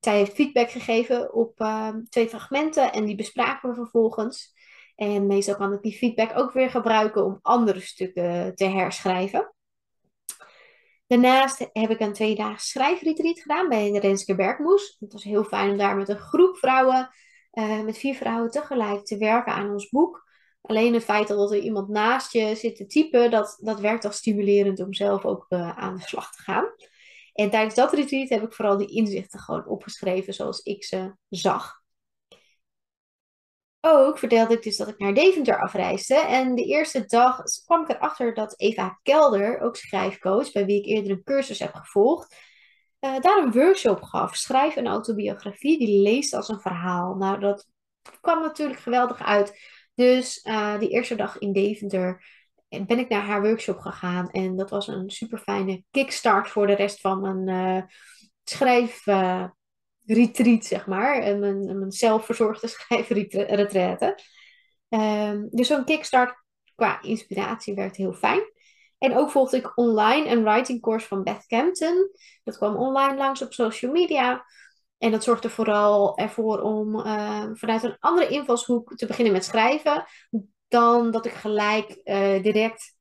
Zij 0.00 0.16
heeft 0.16 0.34
feedback 0.34 0.70
gegeven 0.70 1.34
op 1.34 1.66
twee 2.08 2.28
fragmenten 2.28 2.92
en 2.92 3.04
die 3.04 3.16
bespraken 3.16 3.68
we 3.68 3.74
vervolgens. 3.74 4.52
En 4.94 5.26
meestal 5.26 5.56
kan 5.56 5.72
ik 5.72 5.82
die 5.82 5.96
feedback 5.96 6.38
ook 6.38 6.52
weer 6.52 6.70
gebruiken 6.70 7.24
om 7.24 7.38
andere 7.42 7.80
stukken 7.80 8.54
te 8.54 8.64
herschrijven. 8.64 9.52
Daarnaast 11.08 11.58
heb 11.58 11.90
ik 11.90 12.00
een 12.00 12.12
tweedaags 12.12 12.70
schrijfretreat 12.70 13.40
gedaan 13.40 13.68
bij 13.68 13.92
de 13.92 14.00
Renske 14.00 14.34
Bergmoes. 14.34 14.96
Het 15.00 15.12
was 15.12 15.24
heel 15.24 15.44
fijn 15.44 15.70
om 15.70 15.76
daar 15.76 15.96
met 15.96 16.08
een 16.08 16.18
groep 16.18 16.56
vrouwen, 16.56 17.10
uh, 17.52 17.80
met 17.80 17.98
vier 17.98 18.14
vrouwen 18.14 18.50
tegelijk 18.50 19.04
te 19.04 19.16
werken 19.16 19.52
aan 19.52 19.70
ons 19.70 19.88
boek. 19.88 20.26
Alleen 20.60 20.94
het 20.94 21.04
feit 21.04 21.28
dat 21.28 21.52
er 21.52 21.58
iemand 21.58 21.88
naast 21.88 22.32
je 22.32 22.54
zit 22.54 22.76
te 22.76 22.86
typen, 22.86 23.30
dat, 23.30 23.58
dat 23.60 23.80
werkt 23.80 24.04
al 24.04 24.12
stimulerend 24.12 24.80
om 24.80 24.94
zelf 24.94 25.24
ook 25.24 25.46
uh, 25.48 25.78
aan 25.78 25.96
de 25.96 26.02
slag 26.02 26.32
te 26.32 26.42
gaan. 26.42 26.64
En 27.32 27.50
tijdens 27.50 27.74
dat 27.74 27.92
retreat 27.92 28.28
heb 28.28 28.42
ik 28.42 28.52
vooral 28.52 28.76
die 28.76 28.94
inzichten 28.94 29.40
gewoon 29.40 29.66
opgeschreven 29.66 30.34
zoals 30.34 30.60
ik 30.60 30.84
ze 30.84 31.14
zag 31.28 31.82
ook 33.80 34.18
vertelde 34.18 34.54
ik 34.54 34.62
dus 34.62 34.76
dat 34.76 34.88
ik 34.88 34.98
naar 34.98 35.14
Deventer 35.14 35.60
afreisde. 35.60 36.14
En 36.14 36.54
de 36.54 36.64
eerste 36.64 37.04
dag 37.06 37.42
kwam 37.64 37.82
ik 37.82 37.88
erachter 37.88 38.34
dat 38.34 38.60
Eva 38.60 38.98
Kelder, 39.02 39.60
ook 39.60 39.76
schrijfcoach, 39.76 40.52
bij 40.52 40.64
wie 40.66 40.78
ik 40.78 40.86
eerder 40.86 41.10
een 41.10 41.24
cursus 41.24 41.58
heb 41.58 41.74
gevolgd, 41.74 42.36
uh, 43.00 43.20
daar 43.20 43.42
een 43.42 43.52
workshop 43.52 44.02
gaf. 44.02 44.36
Schrijf 44.36 44.76
een 44.76 44.86
autobiografie 44.86 45.78
die 45.78 46.02
leest 46.02 46.34
als 46.34 46.48
een 46.48 46.60
verhaal. 46.60 47.14
Nou, 47.14 47.40
dat 47.40 47.66
kwam 48.20 48.40
natuurlijk 48.42 48.80
geweldig 48.80 49.22
uit. 49.22 49.60
Dus 49.94 50.44
uh, 50.44 50.78
die 50.78 50.88
eerste 50.88 51.14
dag 51.14 51.38
in 51.38 51.52
Deventer 51.52 52.24
ben 52.68 52.98
ik 52.98 53.08
naar 53.08 53.22
haar 53.22 53.42
workshop 53.42 53.78
gegaan. 53.78 54.30
En 54.30 54.56
dat 54.56 54.70
was 54.70 54.86
een 54.86 55.10
super 55.10 55.38
fijne 55.38 55.84
kickstart 55.90 56.48
voor 56.48 56.66
de 56.66 56.74
rest 56.74 57.00
van 57.00 57.20
mijn 57.20 57.76
uh, 57.76 57.82
schrijf 58.44 59.06
retreat, 60.14 60.64
zeg 60.64 60.86
maar. 60.86 61.18
En 61.18 61.38
mijn, 61.38 61.78
mijn 61.78 61.92
zelfverzorgde 61.92 62.66
schrijfretraite. 62.76 64.18
Um, 64.88 65.48
dus 65.50 65.66
zo'n 65.66 65.84
kickstart 65.84 66.44
qua 66.74 67.02
inspiratie 67.02 67.74
werkt 67.74 67.96
heel 67.96 68.12
fijn. 68.12 68.52
En 68.98 69.16
ook 69.16 69.30
volgde 69.30 69.56
ik 69.56 69.78
online 69.78 70.28
een 70.28 70.42
writing 70.44 70.80
course 70.80 71.06
van 71.06 71.22
Beth 71.22 71.46
Campton. 71.46 72.10
Dat 72.44 72.56
kwam 72.56 72.76
online 72.76 73.16
langs 73.16 73.42
op 73.42 73.52
social 73.52 73.92
media. 73.92 74.44
En 74.98 75.10
dat 75.10 75.24
zorgde 75.24 75.50
vooral 75.50 76.16
ervoor 76.16 76.60
om 76.60 76.94
uh, 76.94 77.44
vanuit 77.52 77.82
een 77.82 77.96
andere 77.98 78.28
invalshoek 78.28 78.96
te 78.96 79.06
beginnen 79.06 79.32
met 79.32 79.44
schrijven. 79.44 80.04
Dan 80.68 81.10
dat 81.10 81.26
ik 81.26 81.32
gelijk 81.32 82.00
uh, 82.04 82.42
direct, 82.42 82.96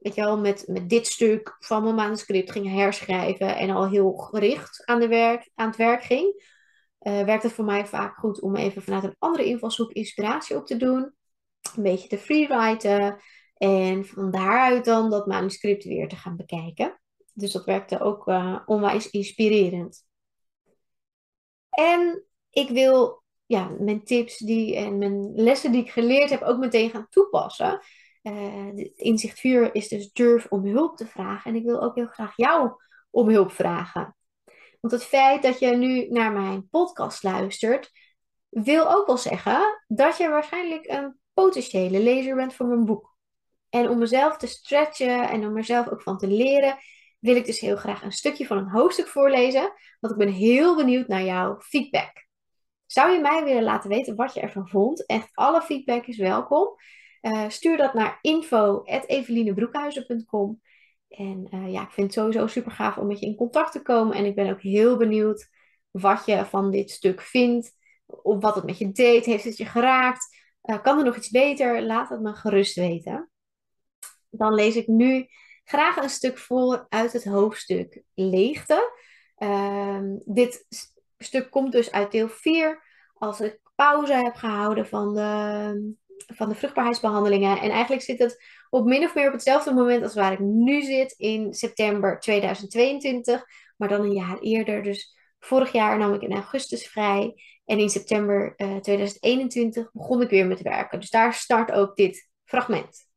weet 0.00 0.14
je 0.14 0.20
wel, 0.20 0.38
met, 0.38 0.64
met 0.66 0.88
dit 0.88 1.06
stuk 1.06 1.56
van 1.58 1.82
mijn 1.82 1.94
manuscript 1.94 2.50
ging 2.50 2.72
herschrijven. 2.72 3.56
En 3.56 3.70
al 3.70 3.88
heel 3.88 4.12
gericht 4.12 4.82
aan, 4.84 5.00
de 5.00 5.08
werk, 5.08 5.50
aan 5.54 5.66
het 5.68 5.76
werk 5.76 6.02
ging 6.02 6.58
uh, 7.00 7.24
werkt 7.24 7.42
het 7.42 7.52
voor 7.52 7.64
mij 7.64 7.86
vaak 7.86 8.16
goed 8.16 8.40
om 8.40 8.56
even 8.56 8.82
vanuit 8.82 9.04
een 9.04 9.16
andere 9.18 9.44
invalshoek 9.44 9.92
inspiratie 9.92 10.56
op 10.56 10.66
te 10.66 10.76
doen. 10.76 11.14
Een 11.76 11.82
beetje 11.82 12.08
te 12.08 12.18
freewriten. 12.18 13.20
En 13.54 14.04
van 14.04 14.30
daaruit 14.30 14.84
dan 14.84 15.10
dat 15.10 15.26
manuscript 15.26 15.84
weer 15.84 16.08
te 16.08 16.16
gaan 16.16 16.36
bekijken. 16.36 17.00
Dus 17.34 17.52
dat 17.52 17.64
werkte 17.64 18.00
ook 18.00 18.26
uh, 18.26 18.60
onwijs 18.66 19.10
inspirerend. 19.10 20.04
En 21.70 22.24
ik 22.50 22.68
wil 22.68 23.22
ja, 23.46 23.68
mijn 23.78 24.04
tips 24.04 24.38
die, 24.38 24.76
en 24.76 24.98
mijn 24.98 25.34
lessen 25.34 25.72
die 25.72 25.82
ik 25.82 25.90
geleerd 25.90 26.30
heb 26.30 26.42
ook 26.42 26.58
meteen 26.58 26.90
gaan 26.90 27.06
toepassen. 27.08 27.80
Uh, 28.30 28.90
inzicht 28.94 29.40
4 29.40 29.74
is 29.74 29.88
dus 29.88 30.12
durf 30.12 30.46
om 30.48 30.66
hulp 30.66 30.96
te 30.96 31.06
vragen. 31.06 31.50
En 31.50 31.56
ik 31.56 31.64
wil 31.64 31.82
ook 31.82 31.94
heel 31.94 32.06
graag 32.06 32.36
jou 32.36 32.70
om 33.10 33.28
hulp 33.28 33.52
vragen. 33.52 34.16
Want 34.80 34.92
het 34.92 35.04
feit 35.04 35.42
dat 35.42 35.58
je 35.58 35.76
nu 35.76 36.08
naar 36.08 36.32
mijn 36.32 36.68
podcast 36.68 37.22
luistert, 37.22 37.90
wil 38.48 38.94
ook 38.94 39.06
wel 39.06 39.16
zeggen 39.16 39.82
dat 39.86 40.16
je 40.16 40.28
waarschijnlijk 40.28 40.86
een 40.86 41.18
potentiële 41.34 42.00
lezer 42.00 42.36
bent 42.36 42.54
voor 42.54 42.66
mijn 42.66 42.84
boek. 42.84 43.16
En 43.68 43.88
om 43.88 43.98
mezelf 43.98 44.36
te 44.36 44.46
stretchen 44.46 45.28
en 45.28 45.46
om 45.46 45.52
mezelf 45.52 45.88
ook 45.88 46.02
van 46.02 46.18
te 46.18 46.26
leren, 46.26 46.76
wil 47.18 47.36
ik 47.36 47.46
dus 47.46 47.60
heel 47.60 47.76
graag 47.76 48.02
een 48.02 48.12
stukje 48.12 48.46
van 48.46 48.58
een 48.58 48.68
hoofdstuk 48.68 49.06
voorlezen. 49.06 49.72
Want 50.00 50.12
ik 50.12 50.18
ben 50.18 50.32
heel 50.32 50.76
benieuwd 50.76 51.08
naar 51.08 51.22
jouw 51.22 51.60
feedback. 51.60 52.28
Zou 52.86 53.10
je 53.10 53.20
mij 53.20 53.44
willen 53.44 53.62
laten 53.62 53.90
weten 53.90 54.16
wat 54.16 54.34
je 54.34 54.40
ervan 54.40 54.68
vond? 54.68 55.06
Echt 55.06 55.30
alle 55.32 55.62
feedback 55.62 56.06
is 56.06 56.16
welkom. 56.16 56.74
Uh, 57.22 57.48
stuur 57.48 57.76
dat 57.76 57.94
naar 57.94 58.18
info.evelinebroekhuizen.com. 58.20 60.60
En 61.08 61.48
uh, 61.54 61.72
ja, 61.72 61.82
ik 61.82 61.90
vind 61.90 62.06
het 62.06 62.16
sowieso 62.16 62.46
super 62.46 62.72
gaaf 62.72 62.96
om 62.96 63.06
met 63.06 63.20
je 63.20 63.26
in 63.26 63.36
contact 63.36 63.72
te 63.72 63.82
komen. 63.82 64.16
En 64.16 64.24
ik 64.24 64.34
ben 64.34 64.50
ook 64.50 64.60
heel 64.60 64.96
benieuwd 64.96 65.48
wat 65.90 66.26
je 66.26 66.44
van 66.44 66.70
dit 66.70 66.90
stuk 66.90 67.20
vindt. 67.20 67.78
Of 68.06 68.40
wat 68.40 68.54
het 68.54 68.64
met 68.64 68.78
je 68.78 68.92
deed. 68.92 69.24
Heeft 69.24 69.44
het 69.44 69.56
je 69.56 69.64
geraakt? 69.64 70.38
Uh, 70.64 70.82
kan 70.82 70.98
er 70.98 71.04
nog 71.04 71.16
iets 71.16 71.30
beter? 71.30 71.82
Laat 71.82 72.08
het 72.08 72.20
me 72.20 72.34
gerust 72.34 72.76
weten. 72.76 73.30
Dan 74.30 74.54
lees 74.54 74.76
ik 74.76 74.86
nu 74.86 75.26
graag 75.64 75.96
een 75.96 76.10
stuk 76.10 76.38
voor 76.38 76.86
uit 76.88 77.12
het 77.12 77.24
hoofdstuk 77.24 78.02
Leegte. 78.14 78.98
Uh, 79.38 80.00
dit 80.24 80.66
stuk 81.18 81.50
komt 81.50 81.72
dus 81.72 81.90
uit 81.90 82.10
deel 82.10 82.28
4. 82.28 82.82
Als 83.14 83.40
ik 83.40 83.60
pauze 83.74 84.14
heb 84.14 84.34
gehouden 84.34 84.86
van 84.86 85.14
de, 85.14 85.94
van 86.26 86.48
de 86.48 86.54
vruchtbaarheidsbehandelingen. 86.54 87.60
En 87.60 87.70
eigenlijk 87.70 88.02
zit 88.02 88.18
het 88.18 88.44
op 88.70 88.84
min 88.84 89.04
of 89.04 89.14
meer 89.14 89.26
op 89.26 89.32
hetzelfde 89.32 89.72
moment 89.72 90.02
als 90.02 90.14
waar 90.14 90.32
ik 90.32 90.38
nu 90.38 90.82
zit 90.82 91.12
in 91.12 91.54
september 91.54 92.20
2022, 92.20 93.44
maar 93.76 93.88
dan 93.88 94.00
een 94.00 94.12
jaar 94.12 94.38
eerder. 94.38 94.82
Dus 94.82 95.16
vorig 95.38 95.72
jaar 95.72 95.98
nam 95.98 96.14
ik 96.14 96.22
in 96.22 96.32
augustus 96.32 96.86
vrij 96.86 97.34
en 97.64 97.78
in 97.78 97.90
september 97.90 98.54
uh, 98.56 98.76
eh, 98.76 98.80
2021 98.82 99.92
begon 99.92 100.22
ik 100.22 100.30
weer 100.30 100.46
met 100.46 100.62
werken. 100.62 101.00
Dus 101.00 101.10
daar 101.10 101.34
start 101.34 101.72
ook 101.72 101.96
dit 101.96 102.30
fragment. 102.44 103.08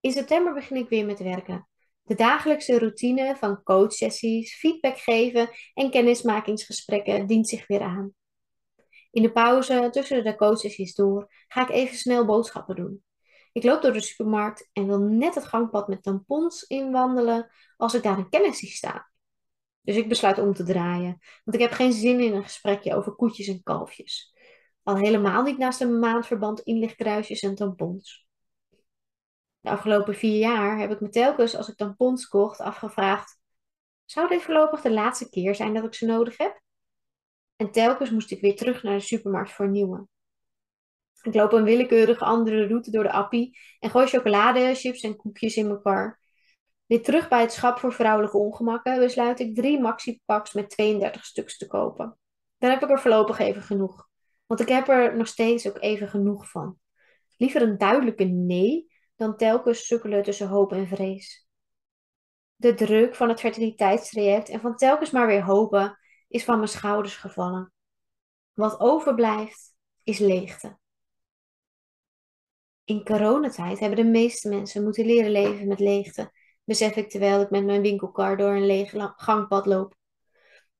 In 0.00 0.12
september 0.12 0.54
begin 0.54 0.76
ik 0.76 0.88
weer 0.88 1.06
met 1.06 1.18
werken. 1.18 1.68
De 2.02 2.14
dagelijkse 2.14 2.78
routine 2.78 3.36
van 3.36 3.62
coachsessies, 3.62 4.54
feedback 4.54 4.98
geven 4.98 5.50
en 5.74 5.90
kennismakingsgesprekken 5.90 7.26
dient 7.26 7.48
zich 7.48 7.66
weer 7.66 7.80
aan. 7.80 8.12
In 9.10 9.22
de 9.22 9.32
pauze 9.32 9.88
tussen 9.90 10.24
de 10.24 10.36
coachsessies 10.36 10.94
door 10.94 11.32
ga 11.48 11.62
ik 11.62 11.70
even 11.70 11.96
snel 11.96 12.24
boodschappen 12.24 12.76
doen. 12.76 13.02
Ik 13.52 13.64
loop 13.64 13.82
door 13.82 13.92
de 13.92 14.00
supermarkt 14.00 14.70
en 14.72 14.86
wil 14.86 14.98
net 14.98 15.34
het 15.34 15.44
gangpad 15.44 15.88
met 15.88 16.02
tampons 16.02 16.62
inwandelen 16.62 17.50
als 17.76 17.94
ik 17.94 18.02
daar 18.02 18.18
een 18.18 18.28
kennis 18.28 18.58
zie 18.58 18.68
staan. 18.68 19.06
Dus 19.80 19.96
ik 19.96 20.08
besluit 20.08 20.38
om 20.38 20.54
te 20.54 20.64
draaien, 20.64 21.18
want 21.44 21.56
ik 21.56 21.60
heb 21.62 21.72
geen 21.72 21.92
zin 21.92 22.20
in 22.20 22.34
een 22.34 22.42
gesprekje 22.42 22.94
over 22.94 23.12
koetjes 23.12 23.48
en 23.48 23.62
kalfjes. 23.62 24.36
Al 24.82 24.96
helemaal 24.96 25.42
niet 25.42 25.58
naast 25.58 25.80
een 25.80 25.98
maandverband 25.98 26.60
inlichtkruisjes 26.60 27.40
en 27.42 27.54
tampons. 27.54 28.26
De 29.60 29.70
afgelopen 29.70 30.14
vier 30.14 30.38
jaar 30.38 30.78
heb 30.78 30.90
ik 30.90 31.00
me 31.00 31.08
telkens 31.08 31.56
als 31.56 31.68
ik 31.68 31.76
tampons 31.76 32.28
kocht 32.28 32.60
afgevraagd: 32.60 33.40
zou 34.04 34.28
dit 34.28 34.42
voorlopig 34.42 34.80
de 34.80 34.92
laatste 34.92 35.28
keer 35.28 35.54
zijn 35.54 35.74
dat 35.74 35.84
ik 35.84 35.94
ze 35.94 36.06
nodig 36.06 36.36
heb? 36.36 36.62
En 37.58 37.70
telkens 37.70 38.10
moest 38.10 38.30
ik 38.30 38.40
weer 38.40 38.56
terug 38.56 38.82
naar 38.82 38.98
de 38.98 39.04
supermarkt 39.04 39.52
voor 39.52 39.68
nieuwe. 39.68 40.06
Ik 41.22 41.34
loop 41.34 41.52
een 41.52 41.64
willekeurige 41.64 42.24
andere 42.24 42.66
route 42.66 42.90
door 42.90 43.02
de 43.02 43.12
appie 43.12 43.58
en 43.78 43.90
gooi 43.90 44.06
chocolade, 44.06 44.74
chips 44.74 45.00
en 45.00 45.16
koekjes 45.16 45.56
in 45.56 45.66
mijn 45.66 45.82
kar. 45.82 46.20
Weer 46.86 47.02
terug 47.02 47.28
bij 47.28 47.40
het 47.40 47.52
schap 47.52 47.78
voor 47.78 47.92
vrouwelijke 47.92 48.36
ongemakken 48.36 48.98
besluit 48.98 49.40
ik 49.40 49.54
drie 49.54 49.80
maxi-packs 49.80 50.52
met 50.52 50.70
32 50.70 51.24
stuks 51.24 51.56
te 51.56 51.66
kopen. 51.66 52.18
Daar 52.58 52.70
heb 52.70 52.82
ik 52.82 52.90
er 52.90 53.00
voorlopig 53.00 53.38
even 53.38 53.62
genoeg. 53.62 54.08
Want 54.46 54.60
ik 54.60 54.68
heb 54.68 54.88
er 54.88 55.16
nog 55.16 55.26
steeds 55.26 55.68
ook 55.68 55.80
even 55.80 56.08
genoeg 56.08 56.50
van. 56.50 56.78
Liever 57.36 57.62
een 57.62 57.78
duidelijke 57.78 58.24
nee 58.24 58.92
dan 59.16 59.36
telkens 59.36 59.86
sukkelen 59.86 60.22
tussen 60.22 60.48
hoop 60.48 60.72
en 60.72 60.88
vrees. 60.88 61.48
De 62.56 62.74
druk 62.74 63.14
van 63.14 63.28
het 63.28 63.40
fertiliteitstraject 63.40 64.48
en 64.48 64.60
van 64.60 64.76
telkens 64.76 65.10
maar 65.10 65.26
weer 65.26 65.44
hopen 65.44 65.98
is 66.28 66.44
van 66.44 66.56
mijn 66.56 66.68
schouders 66.68 67.16
gevallen. 67.16 67.72
Wat 68.52 68.80
overblijft 68.80 69.74
is 70.02 70.18
leegte. 70.18 70.78
In 72.84 73.04
coronatijd 73.04 73.78
hebben 73.78 74.04
de 74.04 74.10
meeste 74.10 74.48
mensen 74.48 74.82
moeten 74.82 75.06
leren 75.06 75.30
leven 75.30 75.68
met 75.68 75.80
leegte, 75.80 76.32
besef 76.64 76.96
ik 76.96 77.10
terwijl 77.10 77.40
ik 77.40 77.50
met 77.50 77.64
mijn 77.64 77.82
winkelkar 77.82 78.36
door 78.36 78.54
een 78.54 78.66
leeg 78.66 78.94
gangpad 79.16 79.66
loop. 79.66 79.96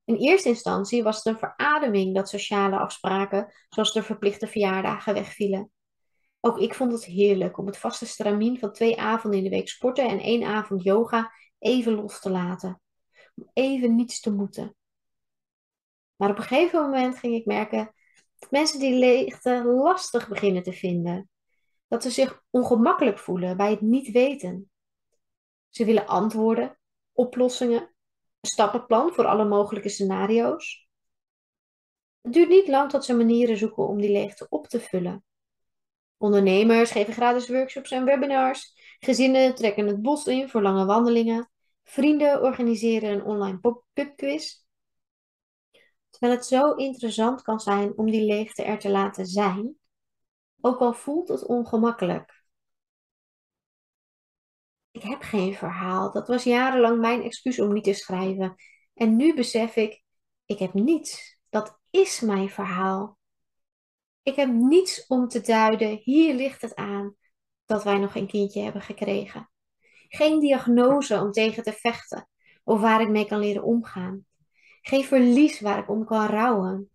In 0.05 0.15
eerste 0.15 0.49
instantie 0.49 1.03
was 1.03 1.15
het 1.15 1.25
een 1.25 1.39
verademing 1.39 2.15
dat 2.15 2.29
sociale 2.29 2.77
afspraken, 2.77 3.53
zoals 3.69 3.93
de 3.93 4.03
verplichte 4.03 4.47
verjaardagen, 4.47 5.13
wegvielen. 5.13 5.71
Ook 6.39 6.57
ik 6.57 6.73
vond 6.73 6.91
het 6.91 7.05
heerlijk 7.05 7.57
om 7.57 7.65
het 7.65 7.77
vaste 7.77 8.05
stramien 8.05 8.59
van 8.59 8.73
twee 8.73 8.99
avonden 8.99 9.39
in 9.39 9.43
de 9.43 9.55
week 9.55 9.69
sporten 9.69 10.09
en 10.09 10.19
één 10.19 10.43
avond 10.43 10.83
yoga 10.83 11.31
even 11.59 11.93
los 11.93 12.19
te 12.19 12.29
laten. 12.29 12.81
Om 13.35 13.49
even 13.53 13.95
niets 13.95 14.19
te 14.19 14.31
moeten. 14.31 14.75
Maar 16.19 16.29
op 16.29 16.37
een 16.37 16.43
gegeven 16.43 16.81
moment 16.81 17.17
ging 17.17 17.35
ik 17.35 17.45
merken 17.45 17.93
dat 18.39 18.51
mensen 18.51 18.79
die 18.79 18.93
leegte 18.93 19.63
lastig 19.63 20.27
beginnen 20.27 20.63
te 20.63 20.73
vinden. 20.73 21.29
Dat 21.87 22.03
ze 22.03 22.09
zich 22.09 22.43
ongemakkelijk 22.49 23.19
voelen 23.19 23.57
bij 23.57 23.69
het 23.69 23.81
niet 23.81 24.11
weten. 24.11 24.71
Ze 25.69 25.85
willen 25.85 26.07
antwoorden, 26.07 26.79
oplossingen, 27.11 27.81
een 27.81 28.49
stappenplan 28.49 29.13
voor 29.13 29.25
alle 29.25 29.45
mogelijke 29.45 29.89
scenario's. 29.89 30.87
Het 32.21 32.33
duurt 32.33 32.49
niet 32.49 32.67
lang 32.67 32.89
tot 32.89 33.05
ze 33.05 33.13
manieren 33.13 33.57
zoeken 33.57 33.87
om 33.87 34.01
die 34.01 34.11
leegte 34.11 34.45
op 34.49 34.67
te 34.67 34.79
vullen. 34.79 35.23
Ondernemers 36.17 36.91
geven 36.91 37.13
gratis 37.13 37.49
workshops 37.49 37.91
en 37.91 38.05
webinars. 38.05 38.73
Gezinnen 38.99 39.55
trekken 39.55 39.87
het 39.87 40.01
bos 40.01 40.25
in 40.25 40.49
voor 40.49 40.61
lange 40.61 40.85
wandelingen. 40.85 41.51
Vrienden 41.83 42.41
organiseren 42.41 43.09
een 43.09 43.23
online 43.23 43.59
pop-up 43.59 44.15
quiz. 44.15 44.67
Terwijl 46.19 46.39
het 46.39 46.47
zo 46.47 46.73
interessant 46.73 47.41
kan 47.41 47.59
zijn 47.59 47.97
om 47.97 48.11
die 48.11 48.25
leegte 48.25 48.63
er 48.63 48.79
te 48.79 48.89
laten 48.89 49.25
zijn, 49.25 49.75
ook 50.61 50.79
al 50.79 50.93
voelt 50.93 51.27
het 51.27 51.45
ongemakkelijk. 51.45 52.43
Ik 54.91 55.01
heb 55.01 55.21
geen 55.21 55.53
verhaal. 55.53 56.11
Dat 56.11 56.27
was 56.27 56.43
jarenlang 56.43 56.99
mijn 56.99 57.23
excuus 57.23 57.59
om 57.59 57.73
niet 57.73 57.83
te 57.83 57.93
schrijven. 57.93 58.55
En 58.93 59.15
nu 59.15 59.35
besef 59.35 59.75
ik, 59.75 60.03
ik 60.45 60.59
heb 60.59 60.73
niets. 60.73 61.39
Dat 61.49 61.79
is 61.89 62.19
mijn 62.19 62.49
verhaal. 62.49 63.17
Ik 64.23 64.35
heb 64.35 64.49
niets 64.49 65.07
om 65.07 65.27
te 65.27 65.41
duiden. 65.41 65.99
Hier 66.03 66.33
ligt 66.33 66.61
het 66.61 66.75
aan 66.75 67.15
dat 67.65 67.83
wij 67.83 67.97
nog 67.97 68.15
een 68.15 68.27
kindje 68.27 68.61
hebben 68.61 68.81
gekregen. 68.81 69.49
Geen 70.07 70.39
diagnose 70.39 71.21
om 71.21 71.31
tegen 71.31 71.63
te 71.63 71.73
vechten 71.73 72.29
of 72.63 72.81
waar 72.81 73.01
ik 73.01 73.09
mee 73.09 73.25
kan 73.25 73.39
leren 73.39 73.63
omgaan. 73.63 74.25
Geen 74.81 75.03
verlies 75.03 75.59
waar 75.59 75.77
ik 75.79 75.89
om 75.89 76.05
kan 76.05 76.25
rouwen. 76.25 76.89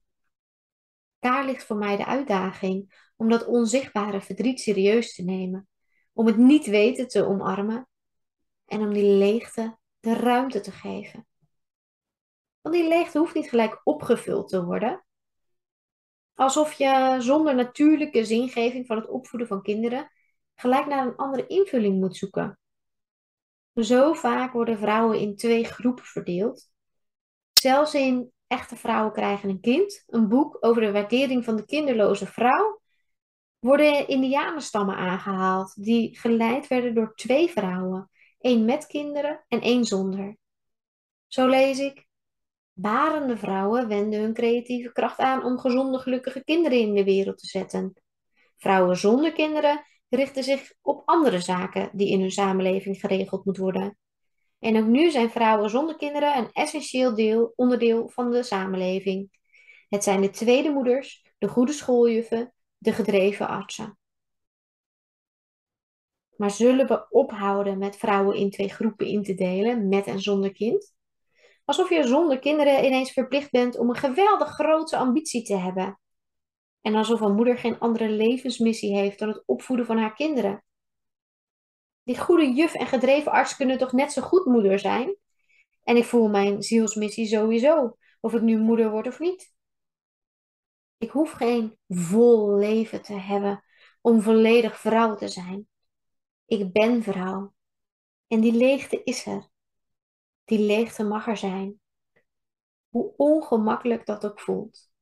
Daar 1.19 1.45
ligt 1.45 1.65
voor 1.65 1.77
mij 1.77 1.97
de 1.97 2.07
uitdaging 2.07 3.09
om 3.17 3.29
dat 3.29 3.47
onzichtbare 3.47 4.21
verdriet 4.21 4.61
serieus 4.61 5.15
te 5.15 5.23
nemen, 5.23 5.69
om 6.13 6.27
het 6.27 6.37
niet 6.37 6.67
weten 6.67 7.09
te 7.09 7.27
omarmen 7.27 7.89
en 8.65 8.81
om 8.81 8.93
die 8.93 9.17
leegte 9.17 9.79
de 10.01 10.15
ruimte 10.15 10.61
te 10.61 10.71
geven. 10.71 11.27
Want 12.61 12.75
die 12.75 12.89
leegte 12.89 13.19
hoeft 13.19 13.35
niet 13.35 13.49
gelijk 13.49 13.81
opgevuld 13.85 14.49
te 14.49 14.65
worden. 14.65 15.05
Alsof 16.35 16.73
je 16.73 17.17
zonder 17.19 17.55
natuurlijke 17.55 18.25
zingeving 18.25 18.87
van 18.87 18.97
het 18.97 19.09
opvoeden 19.09 19.49
van 19.49 19.63
kinderen 19.63 20.11
gelijk 20.55 20.87
naar 20.87 21.07
een 21.07 21.17
andere 21.17 21.47
invulling 21.47 22.01
moet 22.01 22.17
zoeken. 22.17 22.59
Zo 23.75 24.13
vaak 24.13 24.53
worden 24.53 24.79
vrouwen 24.79 25.19
in 25.19 25.37
twee 25.37 25.65
groepen 25.65 26.05
verdeeld. 26.05 26.73
Zelfs 27.65 27.95
in 27.95 28.33
Echte 28.47 28.77
Vrouwen 28.77 29.13
krijgen 29.13 29.49
een 29.49 29.61
kind, 29.61 30.05
een 30.07 30.29
boek 30.29 30.57
over 30.61 30.83
de 30.83 30.93
waardering 30.93 31.45
van 31.45 31.57
de 31.57 31.65
kinderloze 31.65 32.27
vrouw, 32.27 32.81
worden 33.59 34.09
indianenstammen 34.09 34.97
aangehaald 34.97 35.83
die 35.85 36.19
geleid 36.19 36.67
werden 36.67 36.95
door 36.95 37.15
twee 37.15 37.51
vrouwen, 37.51 38.11
één 38.39 38.65
met 38.65 38.87
kinderen 38.87 39.45
en 39.49 39.61
één 39.61 39.85
zonder. 39.85 40.37
Zo 41.27 41.47
lees 41.47 41.79
ik. 41.79 42.07
Barende 42.73 43.37
vrouwen 43.37 43.89
wenden 43.89 44.21
hun 44.21 44.35
creatieve 44.35 44.93
kracht 44.93 45.19
aan 45.19 45.45
om 45.45 45.59
gezonde, 45.59 45.99
gelukkige 45.99 46.45
kinderen 46.45 46.79
in 46.79 46.95
de 46.95 47.05
wereld 47.05 47.39
te 47.39 47.47
zetten. 47.47 48.03
Vrouwen 48.57 48.97
zonder 48.97 49.33
kinderen 49.33 49.85
richten 50.09 50.45
zich 50.45 50.73
op 50.83 51.03
andere 51.05 51.41
zaken 51.41 51.91
die 51.93 52.11
in 52.11 52.21
hun 52.21 52.33
samenleving 52.33 53.01
geregeld 53.01 53.45
moeten 53.45 53.63
worden. 53.63 53.99
En 54.65 54.77
ook 54.77 54.87
nu 54.87 55.11
zijn 55.11 55.31
vrouwen 55.31 55.71
zonder 55.71 55.97
kinderen 55.97 56.37
een 56.37 56.53
essentieel 56.53 57.15
deel, 57.15 57.53
onderdeel 57.57 58.09
van 58.09 58.31
de 58.31 58.43
samenleving. 58.43 59.31
Het 59.89 60.05
zijn 60.05 60.21
de 60.21 60.31
tweede 60.31 60.71
moeders, 60.71 61.33
de 61.39 61.49
goede 61.49 61.73
schooljuffen, 61.73 62.55
de 62.79 62.93
gedreven 62.93 63.49
artsen. 63.49 63.99
Maar 66.37 66.51
zullen 66.51 66.87
we 66.87 67.07
ophouden 67.11 67.79
met 67.79 67.97
vrouwen 67.97 68.37
in 68.37 68.51
twee 68.51 68.69
groepen 68.69 69.07
in 69.07 69.23
te 69.23 69.35
delen, 69.35 69.89
met 69.89 70.07
en 70.07 70.21
zonder 70.21 70.53
kind? 70.53 70.95
Alsof 71.65 71.91
je 71.91 72.07
zonder 72.07 72.39
kinderen 72.39 72.85
ineens 72.85 73.13
verplicht 73.13 73.51
bent 73.51 73.79
om 73.79 73.89
een 73.89 73.97
geweldig 73.97 74.49
grote 74.49 74.97
ambitie 74.97 75.43
te 75.43 75.57
hebben. 75.57 76.01
En 76.81 76.95
alsof 76.95 77.21
een 77.21 77.35
moeder 77.35 77.59
geen 77.59 77.79
andere 77.79 78.09
levensmissie 78.09 78.97
heeft 78.97 79.19
dan 79.19 79.29
het 79.29 79.43
opvoeden 79.47 79.87
van 79.87 79.99
haar 79.99 80.15
kinderen. 80.15 80.65
Die 82.05 82.19
goede 82.19 82.53
juf 82.53 82.75
en 82.75 82.87
gedreven 82.87 83.33
arts 83.33 83.57
kunnen 83.57 83.79
toch 83.79 83.93
net 83.93 84.13
zo 84.13 84.23
goed 84.23 84.45
moeder 84.45 84.79
zijn? 84.79 85.17
En 85.83 85.97
ik 85.97 86.05
voel 86.05 86.29
mijn 86.29 86.63
zielsmissie 86.63 87.27
sowieso, 87.27 87.97
of 88.21 88.35
ik 88.35 88.43
nu 88.43 88.59
moeder 88.59 88.91
word 88.91 89.07
of 89.07 89.19
niet. 89.19 89.55
Ik 90.99 91.11
hoef 91.11 91.31
geen 91.31 91.79
vol 91.89 92.55
leven 92.55 93.03
te 93.03 93.13
hebben 93.13 93.65
om 94.01 94.23
volledig 94.23 94.81
vrouw 94.81 95.15
te 95.15 95.29
zijn. 95.29 95.69
Ik 96.47 96.73
ben 96.73 97.03
vrouw. 97.03 97.55
En 98.27 98.41
die 98.41 98.53
leegte 98.53 99.03
is 99.03 99.27
er. 99.27 99.49
Die 100.45 100.59
leegte 100.59 101.05
mag 101.05 101.27
er 101.27 101.37
zijn. 101.37 101.81
Hoe 102.89 103.15
ongemakkelijk 103.17 104.07
dat 104.07 104.27
ook 104.27 104.41
voelt. 104.41 104.93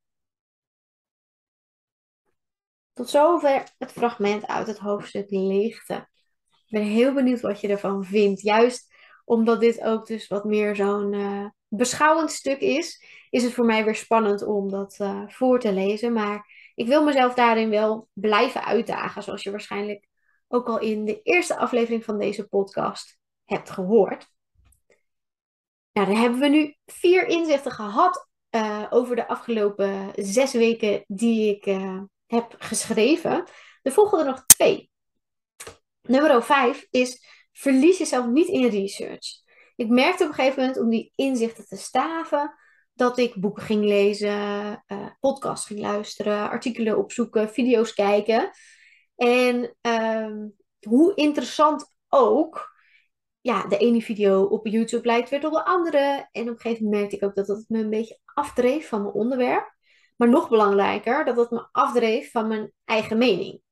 Tot 2.93 3.09
zover 3.09 3.73
het 3.77 3.91
fragment 3.91 4.47
uit 4.47 4.67
het 4.67 4.77
hoofdstuk 4.77 5.29
leegte. 5.29 6.09
Ben 6.73 6.83
heel 6.83 7.13
benieuwd 7.13 7.41
wat 7.41 7.61
je 7.61 7.67
ervan 7.67 8.03
vindt. 8.03 8.41
Juist 8.41 8.93
omdat 9.25 9.59
dit 9.59 9.81
ook 9.81 10.07
dus 10.07 10.27
wat 10.27 10.43
meer 10.43 10.75
zo'n 10.75 11.13
uh, 11.13 11.45
beschouwend 11.67 12.31
stuk 12.31 12.59
is, 12.59 13.05
is 13.29 13.43
het 13.43 13.53
voor 13.53 13.65
mij 13.65 13.85
weer 13.85 13.95
spannend 13.95 14.43
om 14.43 14.69
dat 14.69 14.97
uh, 15.01 15.27
voor 15.27 15.59
te 15.59 15.73
lezen. 15.73 16.13
Maar 16.13 16.71
ik 16.75 16.87
wil 16.87 17.03
mezelf 17.03 17.33
daarin 17.33 17.69
wel 17.69 18.07
blijven 18.13 18.65
uitdagen, 18.65 19.23
zoals 19.23 19.43
je 19.43 19.51
waarschijnlijk 19.51 20.07
ook 20.47 20.67
al 20.67 20.79
in 20.79 21.05
de 21.05 21.21
eerste 21.21 21.57
aflevering 21.57 22.03
van 22.03 22.19
deze 22.19 22.47
podcast 22.47 23.17
hebt 23.45 23.69
gehoord. 23.69 24.27
Nou, 25.91 26.07
dan 26.07 26.15
hebben 26.15 26.39
we 26.39 26.47
nu 26.47 26.75
vier 26.85 27.27
inzichten 27.27 27.71
gehad 27.71 28.27
uh, 28.51 28.85
over 28.89 29.15
de 29.15 29.27
afgelopen 29.27 30.11
zes 30.15 30.53
weken 30.53 31.03
die 31.07 31.55
ik 31.55 31.63
heb 32.25 32.55
geschreven. 32.57 33.47
Er 33.81 33.91
volgen 33.91 34.19
er 34.19 34.25
nog 34.25 34.45
twee. 34.45 34.91
Nummer 36.03 36.43
vijf 36.43 36.87
is 36.91 37.25
verlies 37.51 37.97
jezelf 37.97 38.25
niet 38.25 38.47
in 38.47 38.67
research. 38.67 39.41
Ik 39.75 39.89
merkte 39.89 40.23
op 40.23 40.29
een 40.29 40.35
gegeven 40.35 40.59
moment 40.59 40.79
om 40.79 40.89
die 40.89 41.11
inzichten 41.15 41.67
te 41.67 41.77
staven 41.77 42.53
dat 42.93 43.17
ik 43.17 43.35
boeken 43.35 43.63
ging 43.63 43.83
lezen, 43.85 44.83
uh, 44.87 45.07
podcasts 45.19 45.65
ging 45.65 45.79
luisteren, 45.79 46.49
artikelen 46.49 46.97
opzoeken, 46.97 47.49
video's 47.49 47.93
kijken. 47.93 48.49
En 49.15 49.75
ehm, 49.81 50.47
hoe 50.79 51.15
interessant 51.15 51.95
ook, 52.09 52.75
ja, 53.41 53.67
de 53.67 53.77
ene 53.77 54.01
video 54.01 54.43
op 54.43 54.67
YouTube 54.67 55.07
lijkt 55.07 55.29
weer 55.29 55.45
op 55.45 55.51
de 55.51 55.65
andere. 55.65 56.27
En 56.31 56.41
op 56.41 56.47
een 56.47 56.59
gegeven 56.59 56.83
moment 56.83 57.01
merkte 57.01 57.15
ik 57.15 57.23
ook 57.23 57.35
dat 57.35 57.47
dat 57.47 57.65
me 57.67 57.79
een 57.79 57.89
beetje 57.89 58.19
afdreef 58.25 58.87
van 58.87 59.01
mijn 59.01 59.13
onderwerp. 59.13 59.75
Maar 60.17 60.29
nog 60.29 60.49
belangrijker, 60.49 61.25
dat 61.25 61.35
dat 61.35 61.51
me 61.51 61.67
afdreef 61.71 62.31
van 62.31 62.47
mijn 62.47 62.71
eigen 62.85 63.17
mening. 63.17 63.62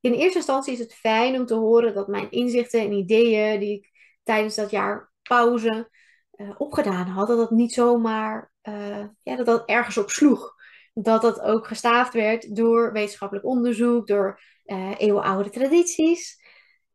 In 0.00 0.12
eerste 0.12 0.36
instantie 0.36 0.72
is 0.72 0.78
het 0.78 0.94
fijn 0.94 1.34
om 1.34 1.46
te 1.46 1.54
horen 1.54 1.94
dat 1.94 2.08
mijn 2.08 2.30
inzichten 2.30 2.80
en 2.80 2.92
ideeën 2.92 3.60
die 3.60 3.76
ik 3.76 3.90
tijdens 4.22 4.54
dat 4.54 4.70
jaar 4.70 5.12
pauze 5.22 5.90
uh, 6.36 6.50
opgedaan 6.58 7.06
had, 7.06 7.28
dat 7.28 7.36
dat 7.36 7.50
niet 7.50 7.72
zomaar, 7.72 8.52
uh, 8.62 9.06
ja, 9.22 9.36
dat 9.36 9.46
dat 9.46 9.68
ergens 9.68 9.98
op 9.98 10.10
sloeg. 10.10 10.58
Dat 10.94 11.22
dat 11.22 11.40
ook 11.40 11.66
gestaafd 11.66 12.12
werd 12.12 12.56
door 12.56 12.92
wetenschappelijk 12.92 13.46
onderzoek, 13.46 14.06
door 14.06 14.40
uh, 14.66 14.94
eeuwenoude 14.98 15.50
tradities. 15.50 16.38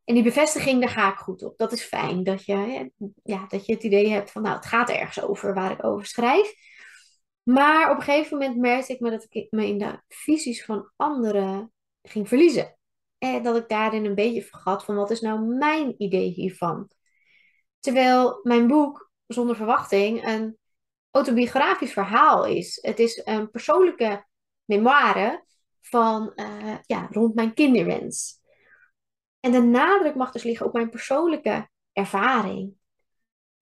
En 0.04 0.14
die 0.14 0.22
bevestiging, 0.22 0.80
daar 0.80 0.90
ga 0.90 1.12
ik 1.12 1.18
goed 1.18 1.42
op. 1.42 1.58
Dat 1.58 1.72
is 1.72 1.82
fijn 1.82 2.22
dat 2.24 2.44
je, 2.44 2.90
ja, 3.22 3.46
dat 3.48 3.66
je 3.66 3.72
het 3.72 3.82
idee 3.82 4.08
hebt 4.08 4.30
van, 4.30 4.42
nou, 4.42 4.56
het 4.56 4.66
gaat 4.66 4.90
ergens 4.90 5.22
over 5.22 5.54
waar 5.54 5.70
ik 5.70 5.84
over 5.84 6.06
schrijf. 6.06 6.54
Maar 7.42 7.90
op 7.90 7.96
een 7.96 8.02
gegeven 8.02 8.38
moment 8.38 8.56
merkte 8.56 8.92
ik 8.92 9.00
me 9.00 9.10
dat 9.10 9.26
ik 9.28 9.46
me 9.50 9.66
in 9.66 9.78
de 9.78 10.02
visies 10.08 10.64
van 10.64 10.90
anderen 10.96 11.72
ging 12.02 12.28
verliezen. 12.28 12.75
En 13.18 13.42
dat 13.42 13.56
ik 13.56 13.68
daarin 13.68 14.04
een 14.04 14.14
beetje 14.14 14.42
vergat 14.42 14.84
van 14.84 14.94
wat 14.94 15.10
is 15.10 15.20
nou 15.20 15.40
mijn 15.40 15.94
idee 16.02 16.28
hiervan. 16.28 16.90
Terwijl 17.80 18.40
mijn 18.42 18.66
boek 18.66 19.10
Zonder 19.26 19.56
Verwachting 19.56 20.26
een 20.26 20.58
autobiografisch 21.10 21.92
verhaal 21.92 22.46
is. 22.46 22.78
Het 22.82 22.98
is 22.98 23.20
een 23.24 23.50
persoonlijke 23.50 24.26
memoire 24.64 25.44
van 25.80 26.32
uh, 26.34 26.76
ja, 26.86 27.08
rond 27.10 27.34
mijn 27.34 27.54
kinderwens. 27.54 28.40
En 29.40 29.52
de 29.52 29.62
nadruk 29.62 30.14
mag 30.14 30.32
dus 30.32 30.42
liggen 30.42 30.66
op 30.66 30.72
mijn 30.72 30.90
persoonlijke 30.90 31.70
ervaring. 31.92 32.74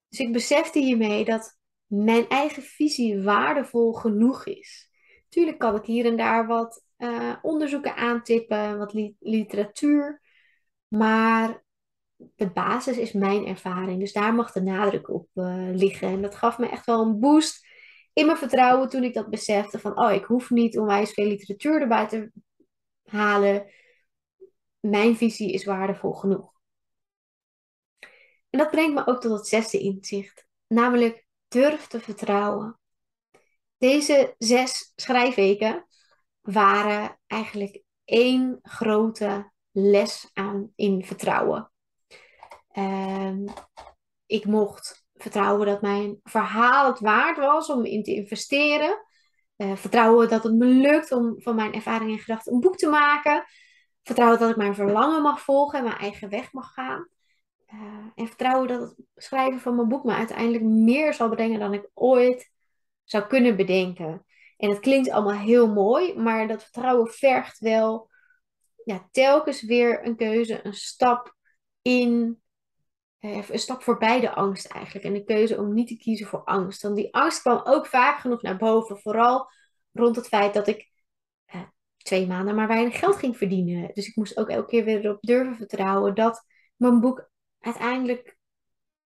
Dus 0.08 0.18
ik 0.18 0.32
besefte 0.32 0.78
hiermee 0.78 1.24
dat 1.24 1.58
mijn 1.86 2.28
eigen 2.28 2.62
visie 2.62 3.22
waardevol 3.22 3.92
genoeg 3.92 4.46
is. 4.46 4.90
Tuurlijk 5.28 5.58
kan 5.58 5.74
ik 5.74 5.84
hier 5.84 6.06
en 6.06 6.16
daar 6.16 6.46
wat 6.46 6.83
uh, 7.04 7.36
onderzoeken 7.42 7.96
aantippen, 7.96 8.78
wat 8.78 8.92
literatuur. 9.18 10.22
Maar 10.88 11.64
de 12.16 12.50
basis 12.50 12.96
is 12.98 13.12
mijn 13.12 13.46
ervaring. 13.46 14.00
Dus 14.00 14.12
daar 14.12 14.34
mag 14.34 14.52
de 14.52 14.62
nadruk 14.62 15.08
op 15.08 15.28
uh, 15.34 15.68
liggen. 15.72 16.08
En 16.08 16.22
dat 16.22 16.34
gaf 16.34 16.58
me 16.58 16.68
echt 16.68 16.86
wel 16.86 17.02
een 17.02 17.20
boost 17.20 17.66
in 18.12 18.26
mijn 18.26 18.38
vertrouwen 18.38 18.88
toen 18.88 19.04
ik 19.04 19.14
dat 19.14 19.30
besefte. 19.30 19.78
Van, 19.78 19.98
oh, 19.98 20.12
ik 20.12 20.24
hoef 20.24 20.50
niet 20.50 20.78
onwijs 20.78 21.12
veel 21.12 21.26
literatuur 21.26 21.80
erbij 21.80 22.08
te 22.08 22.32
halen. 23.04 23.72
Mijn 24.80 25.16
visie 25.16 25.52
is 25.52 25.64
waardevol 25.64 26.12
genoeg. 26.12 26.52
En 28.50 28.58
dat 28.58 28.70
brengt 28.70 28.94
me 28.94 29.06
ook 29.06 29.20
tot 29.20 29.38
het 29.38 29.46
zesde 29.46 29.78
inzicht. 29.78 30.46
Namelijk 30.66 31.26
durf 31.48 31.86
te 31.86 32.00
vertrouwen. 32.00 32.78
Deze 33.78 34.34
zes 34.38 34.92
schrijfweken 34.96 35.86
waren 36.44 37.20
eigenlijk 37.26 37.82
één 38.04 38.58
grote 38.62 39.52
les 39.70 40.30
aan 40.32 40.72
in 40.76 41.04
vertrouwen. 41.04 41.70
Um, 42.78 43.44
ik 44.26 44.44
mocht 44.44 45.06
vertrouwen 45.14 45.66
dat 45.66 45.82
mijn 45.82 46.20
verhaal 46.22 46.86
het 46.86 47.00
waard 47.00 47.38
was 47.38 47.70
om 47.70 47.84
in 47.84 48.02
te 48.02 48.14
investeren. 48.14 49.04
Uh, 49.56 49.76
vertrouwen 49.76 50.28
dat 50.28 50.42
het 50.42 50.54
me 50.54 50.66
lukt 50.66 51.12
om 51.12 51.34
van 51.36 51.54
mijn 51.54 51.74
ervaring 51.74 52.10
en 52.10 52.18
gedachten 52.18 52.52
een 52.52 52.60
boek 52.60 52.76
te 52.76 52.88
maken. 52.88 53.44
Vertrouwen 54.02 54.38
dat 54.38 54.50
ik 54.50 54.56
mijn 54.56 54.74
verlangen 54.74 55.22
mag 55.22 55.40
volgen 55.40 55.78
en 55.78 55.84
mijn 55.84 55.98
eigen 55.98 56.28
weg 56.28 56.52
mag 56.52 56.72
gaan. 56.72 57.08
Uh, 57.74 57.80
en 58.14 58.26
vertrouwen 58.26 58.68
dat 58.68 58.80
het 58.80 58.94
schrijven 59.14 59.60
van 59.60 59.76
mijn 59.76 59.88
boek 59.88 60.04
me 60.04 60.14
uiteindelijk 60.14 60.64
meer 60.64 61.14
zal 61.14 61.28
brengen 61.28 61.58
dan 61.58 61.74
ik 61.74 61.90
ooit 61.94 62.52
zou 63.04 63.26
kunnen 63.26 63.56
bedenken. 63.56 64.26
En 64.64 64.70
het 64.70 64.80
klinkt 64.80 65.10
allemaal 65.10 65.38
heel 65.38 65.72
mooi, 65.72 66.14
maar 66.14 66.48
dat 66.48 66.62
vertrouwen 66.62 67.10
vergt 67.10 67.58
wel 67.58 68.10
ja, 68.84 69.08
telkens 69.10 69.62
weer 69.62 70.06
een 70.06 70.16
keuze, 70.16 70.66
een 70.66 70.74
stap 70.74 71.36
in, 71.82 72.40
eh, 73.18 73.48
een 73.48 73.58
stap 73.58 73.82
voorbij 73.82 74.20
de 74.20 74.34
angst 74.34 74.66
eigenlijk. 74.66 75.04
En 75.04 75.12
de 75.12 75.24
keuze 75.24 75.56
om 75.56 75.74
niet 75.74 75.88
te 75.88 75.96
kiezen 75.96 76.26
voor 76.26 76.44
angst. 76.44 76.82
Want 76.82 76.96
die 76.96 77.14
angst 77.14 77.40
kwam 77.40 77.60
ook 77.64 77.86
vaak 77.86 78.18
genoeg 78.18 78.42
naar 78.42 78.56
boven, 78.56 78.98
vooral 78.98 79.50
rond 79.92 80.16
het 80.16 80.28
feit 80.28 80.54
dat 80.54 80.66
ik 80.66 80.90
eh, 81.44 81.62
twee 81.96 82.26
maanden 82.26 82.54
maar 82.54 82.68
weinig 82.68 82.98
geld 82.98 83.16
ging 83.16 83.36
verdienen. 83.36 83.90
Dus 83.94 84.08
ik 84.08 84.16
moest 84.16 84.36
ook 84.36 84.48
elke 84.48 84.68
keer 84.68 84.84
weer 84.84 85.04
erop 85.04 85.22
durven 85.22 85.56
vertrouwen 85.56 86.14
dat 86.14 86.44
mijn 86.76 87.00
boek 87.00 87.30
uiteindelijk 87.58 88.36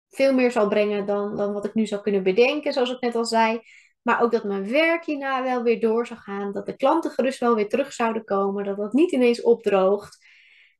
veel 0.08 0.34
meer 0.34 0.50
zal 0.50 0.68
brengen 0.68 1.06
dan, 1.06 1.36
dan 1.36 1.52
wat 1.52 1.64
ik 1.64 1.74
nu 1.74 1.86
zou 1.86 2.02
kunnen 2.02 2.22
bedenken, 2.22 2.72
zoals 2.72 2.90
ik 2.90 3.00
net 3.00 3.14
al 3.14 3.24
zei. 3.24 3.60
Maar 4.06 4.22
ook 4.22 4.32
dat 4.32 4.44
mijn 4.44 4.70
werk 4.70 5.04
hierna 5.04 5.42
wel 5.42 5.62
weer 5.62 5.80
door 5.80 6.06
zou 6.06 6.20
gaan. 6.20 6.52
Dat 6.52 6.66
de 6.66 6.76
klanten 6.76 7.10
gerust 7.10 7.40
wel 7.40 7.54
weer 7.54 7.68
terug 7.68 7.92
zouden 7.92 8.24
komen. 8.24 8.64
Dat 8.64 8.76
dat 8.76 8.92
niet 8.92 9.12
ineens 9.12 9.42
opdroogt. 9.42 10.26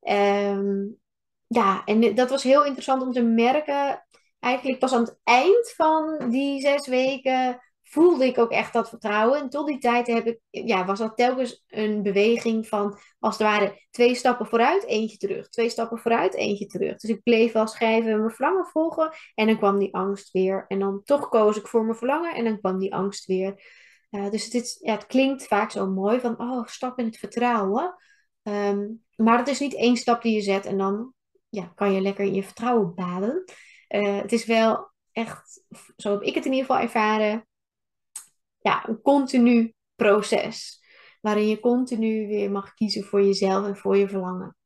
Um, 0.00 0.98
ja, 1.46 1.84
en 1.84 2.14
dat 2.14 2.30
was 2.30 2.42
heel 2.42 2.64
interessant 2.64 3.02
om 3.02 3.12
te 3.12 3.22
merken. 3.22 4.06
Eigenlijk 4.40 4.80
pas 4.80 4.92
aan 4.92 5.00
het 5.00 5.18
eind 5.24 5.72
van 5.76 6.30
die 6.30 6.60
zes 6.60 6.86
weken 6.86 7.60
voelde 7.88 8.26
ik 8.26 8.38
ook 8.38 8.50
echt 8.50 8.72
dat 8.72 8.88
vertrouwen. 8.88 9.40
En 9.40 9.48
tot 9.48 9.66
die 9.66 9.78
tijd 9.78 10.06
heb 10.06 10.26
ik, 10.26 10.38
ja, 10.50 10.84
was 10.84 10.98
dat 10.98 11.16
telkens 11.16 11.64
een 11.68 12.02
beweging 12.02 12.68
van, 12.68 12.98
als 13.18 13.38
het 13.38 13.46
ware, 13.46 13.86
twee 13.90 14.14
stappen 14.14 14.46
vooruit, 14.46 14.84
eentje 14.84 15.16
terug. 15.16 15.48
Twee 15.48 15.68
stappen 15.68 15.98
vooruit, 15.98 16.34
eentje 16.34 16.66
terug. 16.66 16.96
Dus 16.96 17.10
ik 17.10 17.22
bleef 17.22 17.52
wel 17.52 17.66
schrijven 17.66 18.10
en 18.10 18.18
mijn 18.18 18.30
verlangen 18.30 18.66
volgen. 18.66 19.10
En 19.34 19.46
dan 19.46 19.58
kwam 19.58 19.78
die 19.78 19.94
angst 19.94 20.30
weer. 20.32 20.64
En 20.68 20.78
dan 20.78 21.02
toch 21.04 21.28
koos 21.28 21.56
ik 21.56 21.66
voor 21.66 21.84
mijn 21.84 21.98
verlangen 21.98 22.34
en 22.34 22.44
dan 22.44 22.60
kwam 22.60 22.78
die 22.78 22.94
angst 22.94 23.26
weer. 23.26 23.62
Uh, 24.10 24.30
dus 24.30 24.52
het, 24.52 24.78
ja, 24.80 24.92
het 24.92 25.06
klinkt 25.06 25.46
vaak 25.46 25.70
zo 25.70 25.86
mooi 25.86 26.20
van, 26.20 26.40
oh, 26.40 26.66
stap 26.66 26.98
in 26.98 27.04
het 27.04 27.18
vertrouwen. 27.18 27.94
Um, 28.42 29.04
maar 29.16 29.38
dat 29.38 29.48
is 29.48 29.60
niet 29.60 29.74
één 29.74 29.96
stap 29.96 30.22
die 30.22 30.34
je 30.34 30.40
zet 30.40 30.66
en 30.66 30.78
dan 30.78 31.12
ja, 31.48 31.72
kan 31.74 31.92
je 31.92 32.00
lekker 32.00 32.24
in 32.24 32.34
je 32.34 32.42
vertrouwen 32.42 32.94
baden. 32.94 33.44
Uh, 33.88 34.20
het 34.20 34.32
is 34.32 34.44
wel 34.44 34.90
echt, 35.12 35.62
zo 35.96 36.10
heb 36.10 36.22
ik 36.22 36.34
het 36.34 36.44
in 36.44 36.52
ieder 36.52 36.66
geval 36.66 36.82
ervaren, 36.82 37.46
ja, 38.66 38.88
een 38.88 39.00
continu 39.02 39.74
proces. 39.94 40.84
Waarin 41.20 41.48
je 41.48 41.60
continu 41.60 42.26
weer 42.26 42.50
mag 42.50 42.74
kiezen 42.74 43.04
voor 43.04 43.22
jezelf 43.22 43.66
en 43.66 43.76
voor 43.76 43.96
je 43.96 44.08
verlangen. 44.08 44.56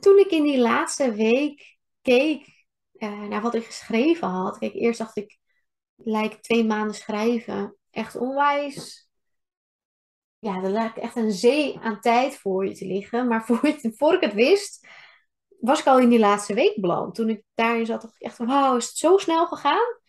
Toen 0.00 0.18
ik 0.18 0.30
in 0.30 0.42
die 0.42 0.58
laatste 0.58 1.12
week 1.12 1.78
keek 2.02 2.66
uh, 2.92 3.22
naar 3.22 3.42
wat 3.42 3.54
ik 3.54 3.64
geschreven 3.64 4.28
had. 4.28 4.58
Kijk, 4.58 4.74
eerst 4.74 4.98
dacht 4.98 5.16
ik, 5.16 5.38
lijkt 5.94 6.42
twee 6.42 6.64
maanden 6.64 6.94
schrijven 6.94 7.76
echt 7.90 8.16
onwijs. 8.16 9.08
Ja, 10.38 10.62
er 10.62 10.70
lijkt 10.70 10.98
echt 10.98 11.16
een 11.16 11.32
zee 11.32 11.78
aan 11.78 12.00
tijd 12.00 12.36
voor 12.36 12.66
je 12.66 12.74
te 12.74 12.86
liggen. 12.86 13.28
Maar 13.28 13.44
voor, 13.46 13.60
voor 13.80 14.14
ik 14.14 14.20
het 14.20 14.34
wist, 14.34 14.86
was 15.60 15.80
ik 15.80 15.86
al 15.86 15.98
in 15.98 16.08
die 16.08 16.18
laatste 16.18 16.54
week 16.54 16.80
beland. 16.80 17.14
Toen 17.14 17.28
ik 17.28 17.42
daarin 17.54 17.86
zat, 17.86 18.02
dacht 18.02 18.14
ik 18.14 18.22
echt 18.22 18.38
wauw, 18.38 18.76
is 18.76 18.86
het 18.86 18.96
zo 18.96 19.16
snel 19.16 19.46
gegaan? 19.46 20.04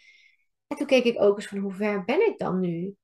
En 0.68 0.78
toen 0.78 0.88
keek 0.88 1.04
ik 1.04 1.22
ook 1.22 1.36
eens 1.36 1.48
van, 1.48 1.58
hoe 1.58 1.74
ver 1.74 2.04
ben 2.04 2.28
ik 2.28 2.38
dan 2.38 2.60
nu? 2.60 2.96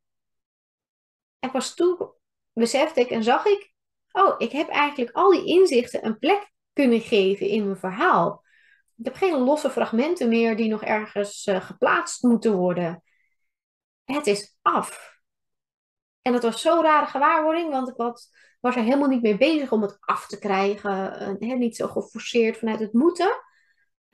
En 1.40 1.52
pas 1.52 1.74
toen 1.74 2.12
besefte 2.54 3.00
ik 3.00 3.10
en 3.10 3.24
zag 3.24 3.46
ik, 3.46 3.74
oh, 4.12 4.36
ik 4.38 4.52
heb 4.52 4.70
eigenlijk 4.70 5.16
al 5.16 5.32
die 5.32 5.46
inzichten 5.46 6.06
een 6.06 6.20
plek 6.20 6.52
kunnen 6.74 7.02
geven 7.02 7.48
in 7.48 7.66
mijn 7.66 7.78
verhaal. 7.78 8.44
Ik 8.98 9.06
heb 9.06 9.16
geen 9.16 9.38
losse 9.38 9.70
fragmenten 9.70 10.30
meer 10.30 10.56
die 10.56 10.70
nog 10.70 10.84
ergens 10.84 11.48
uh, 11.48 11.62
geplaatst 11.62 12.24
moeten 12.24 12.54
worden. 12.54 13.04
Het 14.04 14.28
is 14.28 14.58
af. 14.62 15.22
En 16.22 16.32
dat 16.32 16.44
was 16.44 16.62
zo'n 16.62 16.82
rare 16.82 17.06
gewaarwording, 17.06 17.72
want 17.72 17.88
ik 17.90 17.96
was, 17.96 18.30
was 18.60 18.76
er 18.76 18.84
helemaal 18.84 19.08
niet 19.08 19.22
mee 19.22 19.38
bezig 19.38 19.72
om 19.72 19.82
het 19.82 19.98
af 20.00 20.28
te 20.28 20.40
krijgen. 20.40 21.38
Uh, 21.42 21.58
niet 21.58 21.76
zo 21.76 21.88
geforceerd 21.88 22.58
vanuit 22.58 22.80
het 22.80 22.94
moeten. 22.94 23.32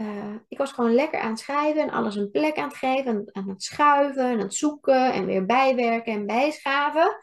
Uh, 0.02 0.36
ik 0.48 0.58
was 0.58 0.72
gewoon 0.72 0.94
lekker 0.94 1.20
aan 1.20 1.30
het 1.30 1.40
schrijven 1.40 1.82
en 1.82 1.90
alles 1.90 2.16
een 2.16 2.32
plek 2.32 2.58
aan 2.58 2.68
het 2.68 2.78
geven. 2.78 3.06
En 3.06 3.30
aan 3.32 3.50
het 3.50 3.64
schuiven 3.64 4.26
en 4.26 4.32
aan 4.32 4.40
het 4.40 4.54
zoeken 4.54 5.14
en 5.14 5.26
weer 5.26 5.46
bijwerken 5.46 6.14
en 6.14 6.26
bijschaven. 6.26 7.18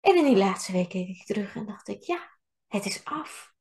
En 0.00 0.16
in 0.16 0.24
die 0.24 0.36
laatste 0.36 0.72
week 0.72 0.88
keek 0.88 1.08
ik 1.08 1.24
terug 1.24 1.56
en 1.56 1.66
dacht 1.66 1.88
ik, 1.88 2.02
ja, 2.02 2.38
het 2.66 2.84
is 2.84 3.04
af. 3.04 3.52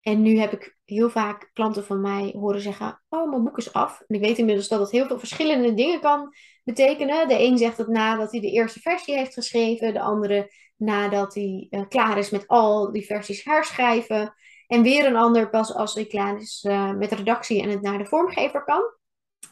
En 0.00 0.22
nu 0.22 0.38
heb 0.38 0.52
ik 0.52 0.76
heel 0.84 1.10
vaak 1.10 1.50
klanten 1.52 1.84
van 1.84 2.00
mij 2.00 2.34
horen 2.38 2.60
zeggen: 2.60 3.02
Oh, 3.08 3.30
mijn 3.30 3.44
boek 3.44 3.58
is 3.58 3.72
af. 3.72 4.00
En 4.06 4.14
ik 4.14 4.20
weet 4.20 4.38
inmiddels 4.38 4.68
dat 4.68 4.80
het 4.80 4.90
heel 4.90 5.06
veel 5.06 5.18
verschillende 5.18 5.74
dingen 5.74 6.00
kan 6.00 6.34
betekenen. 6.64 7.28
De 7.28 7.42
een 7.42 7.58
zegt 7.58 7.78
het 7.78 7.88
nadat 7.88 8.30
hij 8.30 8.40
de 8.40 8.50
eerste 8.50 8.80
versie 8.80 9.16
heeft 9.16 9.34
geschreven, 9.34 9.92
de 9.92 10.00
andere 10.00 10.52
nadat 10.76 11.34
hij 11.34 11.66
uh, 11.70 11.88
klaar 11.88 12.18
is 12.18 12.30
met 12.30 12.48
al 12.48 12.92
die 12.92 13.06
versies 13.06 13.44
herschrijven. 13.44 14.34
En 14.70 14.82
weer 14.82 15.06
een 15.06 15.16
ander 15.16 15.50
pas 15.50 15.74
als 15.74 15.94
hij 15.94 16.06
klaar 16.06 16.40
is 16.40 16.64
uh, 16.68 16.92
met 16.92 17.12
redactie 17.12 17.62
en 17.62 17.68
het 17.68 17.80
naar 17.80 17.98
de 17.98 18.06
vormgever 18.06 18.64
kan. 18.64 18.82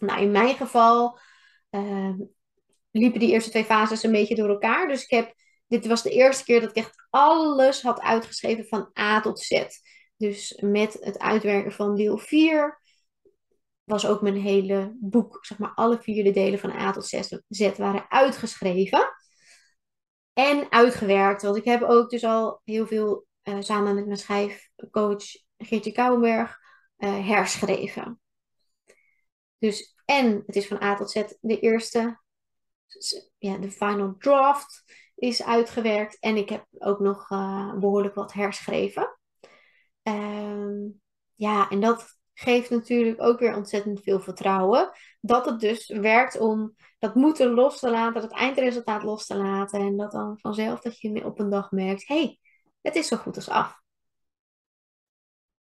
Nou, 0.00 0.20
in 0.20 0.30
mijn 0.30 0.56
geval 0.56 1.18
uh, 1.70 2.14
liepen 2.90 3.20
die 3.20 3.30
eerste 3.30 3.50
twee 3.50 3.64
fases 3.64 4.02
een 4.02 4.12
beetje 4.12 4.34
door 4.34 4.48
elkaar. 4.48 4.88
Dus 4.88 5.02
ik 5.02 5.10
heb, 5.10 5.34
dit 5.66 5.86
was 5.86 6.02
de 6.02 6.10
eerste 6.10 6.44
keer 6.44 6.60
dat 6.60 6.70
ik 6.70 6.76
echt 6.76 7.06
alles 7.10 7.82
had 7.82 8.00
uitgeschreven 8.00 8.66
van 8.66 8.90
A 8.98 9.20
tot 9.20 9.40
Z. 9.40 9.64
Dus 10.16 10.62
met 10.64 10.96
het 11.00 11.18
uitwerken 11.18 11.72
van 11.72 11.96
deel 11.96 12.18
4 12.18 12.80
was 13.84 14.06
ook 14.06 14.22
mijn 14.22 14.40
hele 14.40 14.96
boek, 15.00 15.38
zeg 15.40 15.58
maar 15.58 15.74
alle 15.74 15.98
vier 16.00 16.24
de 16.24 16.30
delen 16.30 16.58
van 16.58 16.70
A 16.70 16.92
tot 16.92 17.06
Z 17.48 17.76
waren 17.76 18.10
uitgeschreven. 18.10 19.12
En 20.32 20.72
uitgewerkt, 20.72 21.42
want 21.42 21.56
ik 21.56 21.64
heb 21.64 21.82
ook 21.82 22.10
dus 22.10 22.24
al 22.24 22.60
heel 22.64 22.86
veel 22.86 23.27
uh, 23.48 23.56
samen 23.60 23.94
met 23.94 24.06
mijn 24.06 24.18
schrijfcoach 24.18 25.24
Geertje 25.58 25.92
Kouwenberg 25.92 26.58
uh, 26.98 27.26
herschreven. 27.28 28.20
Dus 29.58 29.96
en 30.04 30.42
het 30.46 30.56
is 30.56 30.66
van 30.66 30.82
A 30.82 30.96
tot 30.96 31.10
Z 31.10 31.22
de 31.40 31.60
eerste, 31.60 32.20
ja, 33.38 33.58
de 33.58 33.70
final 33.70 34.14
draft 34.18 34.84
is 35.14 35.44
uitgewerkt. 35.44 36.18
En 36.20 36.36
ik 36.36 36.48
heb 36.48 36.66
ook 36.78 36.98
nog 36.98 37.30
uh, 37.30 37.74
behoorlijk 37.74 38.14
wat 38.14 38.32
herschreven. 38.32 39.18
Ehm, 40.02 40.88
ja, 41.34 41.70
en 41.70 41.80
dat 41.80 42.16
geeft 42.34 42.70
natuurlijk 42.70 43.22
ook 43.22 43.38
weer 43.38 43.56
ontzettend 43.56 44.00
veel 44.02 44.20
vertrouwen. 44.20 44.90
Dat 45.20 45.44
het 45.44 45.60
dus 45.60 45.88
werkt 45.88 46.38
om 46.38 46.74
dat 46.98 47.14
moeten 47.14 47.50
los 47.50 47.78
te 47.78 47.90
laten, 47.90 48.20
dat 48.20 48.32
eindresultaat 48.32 49.02
los 49.02 49.26
te 49.26 49.36
laten. 49.36 49.80
En 49.80 49.96
dat 49.96 50.12
dan 50.12 50.38
vanzelf 50.40 50.80
dat 50.80 51.00
je 51.00 51.24
op 51.24 51.38
een 51.38 51.50
dag 51.50 51.70
merkt, 51.70 52.08
hey, 52.08 52.38
het 52.80 52.96
is 52.96 53.08
zo 53.08 53.16
goed 53.16 53.36
als 53.36 53.48
af. 53.48 53.80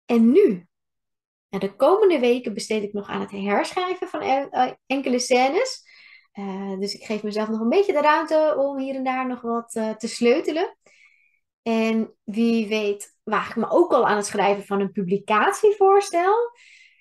En 0.06 0.30
nu? 0.30 0.66
De 1.48 1.76
komende 1.76 2.18
weken 2.18 2.54
besteed 2.54 2.82
ik 2.82 2.92
nog 2.92 3.08
aan 3.08 3.20
het 3.20 3.30
herschrijven 3.30 4.08
van 4.08 4.20
eh, 4.20 4.70
enkele 4.86 5.18
scènes. 5.18 5.84
Uh, 6.34 6.78
dus 6.78 6.94
ik 6.94 7.04
geef 7.04 7.22
mezelf 7.22 7.48
nog 7.48 7.60
een 7.60 7.68
beetje 7.68 7.92
de 7.92 8.00
ruimte 8.00 8.54
om 8.58 8.78
hier 8.78 8.94
en 8.94 9.04
daar 9.04 9.26
nog 9.26 9.40
wat 9.40 9.74
uh, 9.74 9.90
te 9.90 10.08
sleutelen. 10.08 10.76
En 11.62 12.14
wie 12.24 12.68
weet 12.68 13.16
waag 13.22 13.50
ik 13.50 13.56
me 13.56 13.70
ook 13.70 13.92
al 13.92 14.06
aan 14.06 14.16
het 14.16 14.26
schrijven 14.26 14.64
van 14.64 14.80
een 14.80 14.92
publicatievoorstel. 14.92 16.34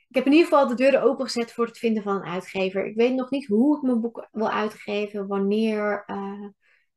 Ik 0.10 0.16
heb 0.16 0.26
in 0.26 0.32
ieder 0.32 0.48
geval 0.48 0.68
de 0.68 0.76
deuren 0.76 1.02
opengezet 1.02 1.54
voor 1.54 1.66
het 1.66 1.78
vinden 1.78 2.04
van 2.04 2.16
een 2.16 2.30
uitgever. 2.30 2.86
Ik 2.86 2.96
weet 2.96 3.14
nog 3.14 3.30
niet 3.30 3.48
hoe 3.48 3.78
ik 3.78 3.82
mijn 3.82 4.02
boek 4.02 4.28
wil 4.32 4.50
uitgeven, 4.50 5.28
wanneer. 5.28 6.06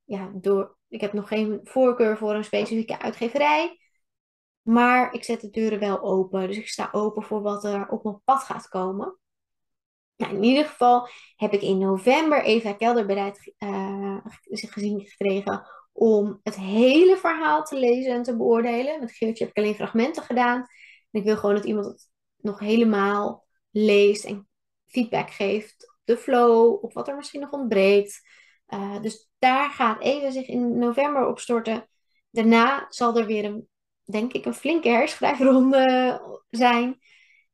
Ja, 0.05 0.31
door, 0.35 0.77
ik 0.95 1.01
heb 1.01 1.13
nog 1.13 1.29
geen 1.29 1.61
voorkeur 1.63 2.17
voor 2.17 2.35
een 2.35 2.45
specifieke 2.45 2.99
uitgeverij. 2.99 3.79
Maar 4.63 5.13
ik 5.13 5.25
zet 5.25 5.41
de 5.41 5.51
deuren 5.51 5.79
wel 5.79 6.03
open. 6.03 6.47
Dus 6.47 6.57
ik 6.57 6.69
sta 6.69 6.89
open 6.93 7.23
voor 7.23 7.43
wat 7.43 7.65
er 7.65 7.89
op 7.89 8.05
mijn 8.05 8.23
pad 8.25 8.43
gaat 8.43 8.69
komen. 8.69 9.19
Nou, 10.17 10.35
in 10.35 10.43
ieder 10.43 10.65
geval 10.65 11.09
heb 11.37 11.53
ik 11.53 11.63
in 11.63 11.79
november 11.79 12.43
Eva 12.43 12.73
Kelder 12.73 13.07
bereid 13.07 13.55
uh, 13.59 14.19
gezien 14.51 15.01
gekregen 15.01 15.67
om 15.93 16.41
het 16.43 16.57
hele 16.57 17.17
verhaal 17.17 17.63
te 17.65 17.79
lezen 17.79 18.13
en 18.13 18.23
te 18.23 18.37
beoordelen. 18.37 19.01
Met 19.01 19.13
Geertje 19.13 19.45
heb 19.45 19.57
ik 19.57 19.63
alleen 19.63 19.75
fragmenten 19.75 20.23
gedaan. 20.23 20.61
En 21.11 21.21
ik 21.21 21.25
wil 21.25 21.37
gewoon 21.37 21.55
dat 21.55 21.65
iemand 21.65 21.87
het 21.87 22.09
nog 22.37 22.59
helemaal 22.59 23.47
leest 23.71 24.25
en 24.25 24.49
feedback 24.87 25.31
geeft 25.31 25.89
op 25.89 26.01
de 26.05 26.17
flow, 26.17 26.85
op 26.85 26.93
wat 26.93 27.09
er 27.09 27.17
misschien 27.17 27.41
nog 27.41 27.51
ontbreekt. 27.51 28.21
Uh, 28.69 29.03
dus 29.03 29.31
daar 29.45 29.71
gaat 29.71 30.01
Eva 30.01 30.31
zich 30.31 30.47
in 30.47 30.79
november 30.79 31.27
op 31.27 31.39
storten. 31.39 31.89
Daarna 32.31 32.87
zal 32.89 33.19
er 33.19 33.27
weer 33.27 33.45
een, 33.45 33.69
denk 34.05 34.33
ik, 34.33 34.45
een 34.45 34.55
flinke 34.55 34.89
herschrijfronde 34.89 36.21
zijn. 36.51 36.99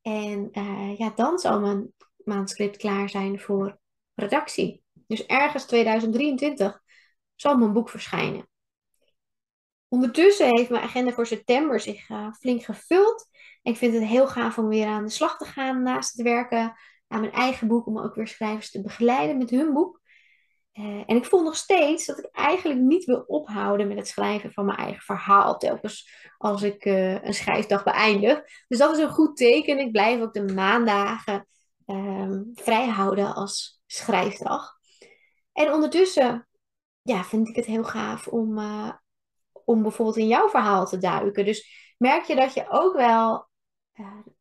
En 0.01 0.49
uh, 0.51 0.97
ja, 0.97 1.11
dan 1.15 1.39
zal 1.39 1.59
mijn 1.59 1.93
manuscript 2.23 2.77
klaar 2.77 3.09
zijn 3.09 3.39
voor 3.39 3.79
redactie. 4.13 4.83
Dus 5.07 5.25
ergens 5.25 5.65
2023 5.65 6.81
zal 7.35 7.57
mijn 7.57 7.73
boek 7.73 7.89
verschijnen. 7.89 8.49
Ondertussen 9.87 10.55
heeft 10.57 10.69
mijn 10.69 10.83
agenda 10.83 11.11
voor 11.11 11.27
september 11.27 11.79
zich 11.79 12.09
uh, 12.09 12.33
flink 12.33 12.63
gevuld. 12.63 13.27
ik 13.61 13.77
vind 13.77 13.93
het 13.93 14.03
heel 14.03 14.27
gaaf 14.27 14.57
om 14.57 14.67
weer 14.67 14.87
aan 14.87 15.03
de 15.03 15.11
slag 15.11 15.37
te 15.37 15.45
gaan 15.45 15.83
naast 15.83 16.17
het 16.17 16.21
werken 16.21 16.75
aan 17.07 17.19
mijn 17.19 17.33
eigen 17.33 17.67
boek, 17.67 17.87
om 17.87 17.99
ook 17.99 18.15
weer 18.15 18.27
schrijvers 18.27 18.71
te 18.71 18.81
begeleiden 18.81 19.37
met 19.37 19.49
hun 19.49 19.73
boek. 19.73 20.00
Uh, 20.73 21.03
en 21.05 21.15
ik 21.15 21.25
voel 21.25 21.43
nog 21.43 21.55
steeds 21.55 22.05
dat 22.05 22.17
ik 22.17 22.29
eigenlijk 22.31 22.79
niet 22.79 23.05
wil 23.05 23.23
ophouden 23.27 23.87
met 23.87 23.97
het 23.97 24.07
schrijven 24.07 24.51
van 24.51 24.65
mijn 24.65 24.77
eigen 24.77 25.01
verhaal, 25.01 25.57
telkens 25.57 26.11
als 26.37 26.61
ik 26.61 26.85
uh, 26.85 27.23
een 27.23 27.33
schrijfdag 27.33 27.83
beëindig. 27.83 28.43
Dus 28.67 28.77
dat 28.77 28.97
is 28.97 29.03
een 29.03 29.09
goed 29.09 29.37
teken. 29.37 29.79
Ik 29.79 29.91
blijf 29.91 30.21
ook 30.21 30.33
de 30.33 30.53
maandagen 30.53 31.47
um, 31.85 32.51
vrij 32.53 32.87
houden 32.87 33.33
als 33.33 33.81
schrijfdag. 33.85 34.73
En 35.53 35.73
ondertussen 35.73 36.47
ja, 37.01 37.23
vind 37.23 37.47
ik 37.47 37.55
het 37.55 37.65
heel 37.65 37.83
gaaf 37.83 38.27
om, 38.27 38.57
uh, 38.57 38.91
om 39.65 39.81
bijvoorbeeld 39.81 40.17
in 40.17 40.27
jouw 40.27 40.49
verhaal 40.49 40.85
te 40.85 40.97
duiken. 40.97 41.45
Dus 41.45 41.93
merk 41.97 42.23
je 42.23 42.35
dat 42.35 42.53
je 42.53 42.65
ook 42.69 42.95
wel 42.95 43.49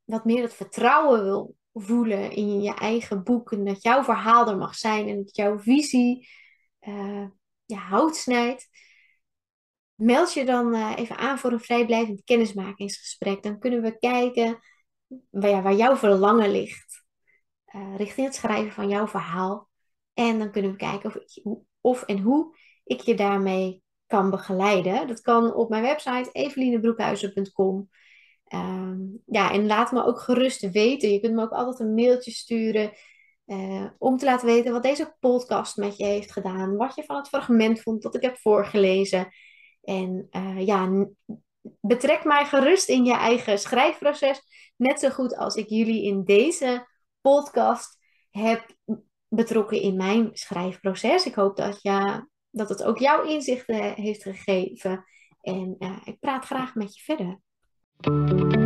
wat 0.05 0.25
meer 0.25 0.43
het 0.43 0.55
vertrouwen 0.55 1.23
wil 1.23 1.55
voelen 1.73 2.31
in 2.33 2.63
je 2.63 2.75
eigen 2.75 3.23
boek. 3.23 3.53
En 3.53 3.65
dat 3.65 3.83
jouw 3.83 4.05
verhaal 4.05 4.49
er 4.49 4.57
mag 4.57 4.75
zijn 4.75 5.09
en 5.09 5.17
dat 5.17 5.37
jouw 5.37 5.59
visie 5.59 6.29
uh, 6.81 7.27
ja, 7.65 7.79
hout 7.79 8.17
snijdt. 8.17 8.69
Meld 9.95 10.33
je 10.33 10.45
dan 10.45 10.95
even 10.95 11.17
aan 11.17 11.39
voor 11.39 11.53
een 11.53 11.61
vrijblijvend 11.61 12.25
kennismakingsgesprek. 12.25 13.43
Dan 13.43 13.59
kunnen 13.59 13.83
we 13.83 13.99
kijken 13.99 14.59
waar, 15.31 15.51
ja, 15.51 15.63
waar 15.63 15.75
jouw 15.75 15.97
verlangen 15.97 16.51
ligt. 16.51 17.05
richting 17.97 18.27
het 18.27 18.35
schrijven 18.35 18.73
van 18.73 18.89
jouw 18.89 19.07
verhaal. 19.07 19.69
En 20.15 20.39
dan 20.39 20.51
kunnen 20.51 20.71
we 20.71 20.77
kijken 20.77 21.15
of, 21.15 21.25
of 21.81 22.03
en 22.03 22.19
hoe 22.19 22.57
ik 22.85 23.01
je 23.01 23.15
daarmee 23.15 23.83
kan 24.07 24.31
begeleiden. 24.31 25.07
Dat 25.07 25.21
kan 25.21 25.55
op 25.55 25.69
mijn 25.69 25.83
website 25.83 26.29
evelinebroekhuizen.com. 26.33 27.89
Ehm, 28.51 28.99
ja, 29.27 29.53
en 29.53 29.67
laat 29.67 29.93
me 29.93 30.05
ook 30.05 30.21
gerust 30.21 30.71
weten. 30.71 31.13
Je 31.13 31.21
kunt 31.21 31.35
me 31.35 31.43
ook 31.43 31.53
altijd 31.53 31.79
een 31.79 31.95
mailtje 31.95 32.31
sturen 32.31 32.93
uh, 33.47 33.87
om 33.99 34.17
te 34.17 34.25
laten 34.25 34.47
weten 34.47 34.73
wat 34.73 34.83
deze 34.83 35.17
podcast 35.21 35.77
met 35.77 35.97
je 35.97 36.05
heeft 36.05 36.33
gedaan. 36.33 36.77
Wat 36.77 36.95
je 36.95 37.05
van 37.05 37.17
het 37.17 37.29
fragment 37.29 37.81
vond 37.81 38.03
dat 38.03 38.15
ik 38.15 38.23
heb 38.23 38.39
voorgelezen. 38.39 39.29
En 39.83 40.29
uh, 40.31 40.67
ja, 40.67 41.07
betrek 41.81 42.25
mij 42.25 42.45
gerust 42.45 42.89
in 42.89 43.05
je 43.05 43.15
eigen 43.15 43.59
schrijfproces. 43.59 44.43
Net 44.77 45.01
zo 45.01 45.11
goed 45.11 45.37
als 45.37 45.55
ik 45.55 45.69
jullie 45.69 46.05
in 46.05 46.25
deze 46.25 46.87
podcast 47.21 47.99
heb 48.31 48.77
betrokken 49.29 49.81
in 49.81 49.97
mijn 49.97 50.31
schrijfproces. 50.33 51.27
Ik 51.27 51.35
hoop 51.35 51.57
dat, 51.57 51.83
je, 51.83 52.27
dat 52.51 52.69
het 52.69 52.83
ook 52.83 52.99
jouw 52.99 53.23
inzichten 53.23 53.95
heeft 53.95 54.23
gegeven. 54.23 55.05
En 55.41 55.77
uh, 55.79 55.97
ik 56.05 56.19
praat 56.21 56.45
graag 56.45 56.75
met 56.75 56.95
je 56.95 57.03
verder. 57.03 57.41
Thank 58.03 58.55
you. 58.55 58.60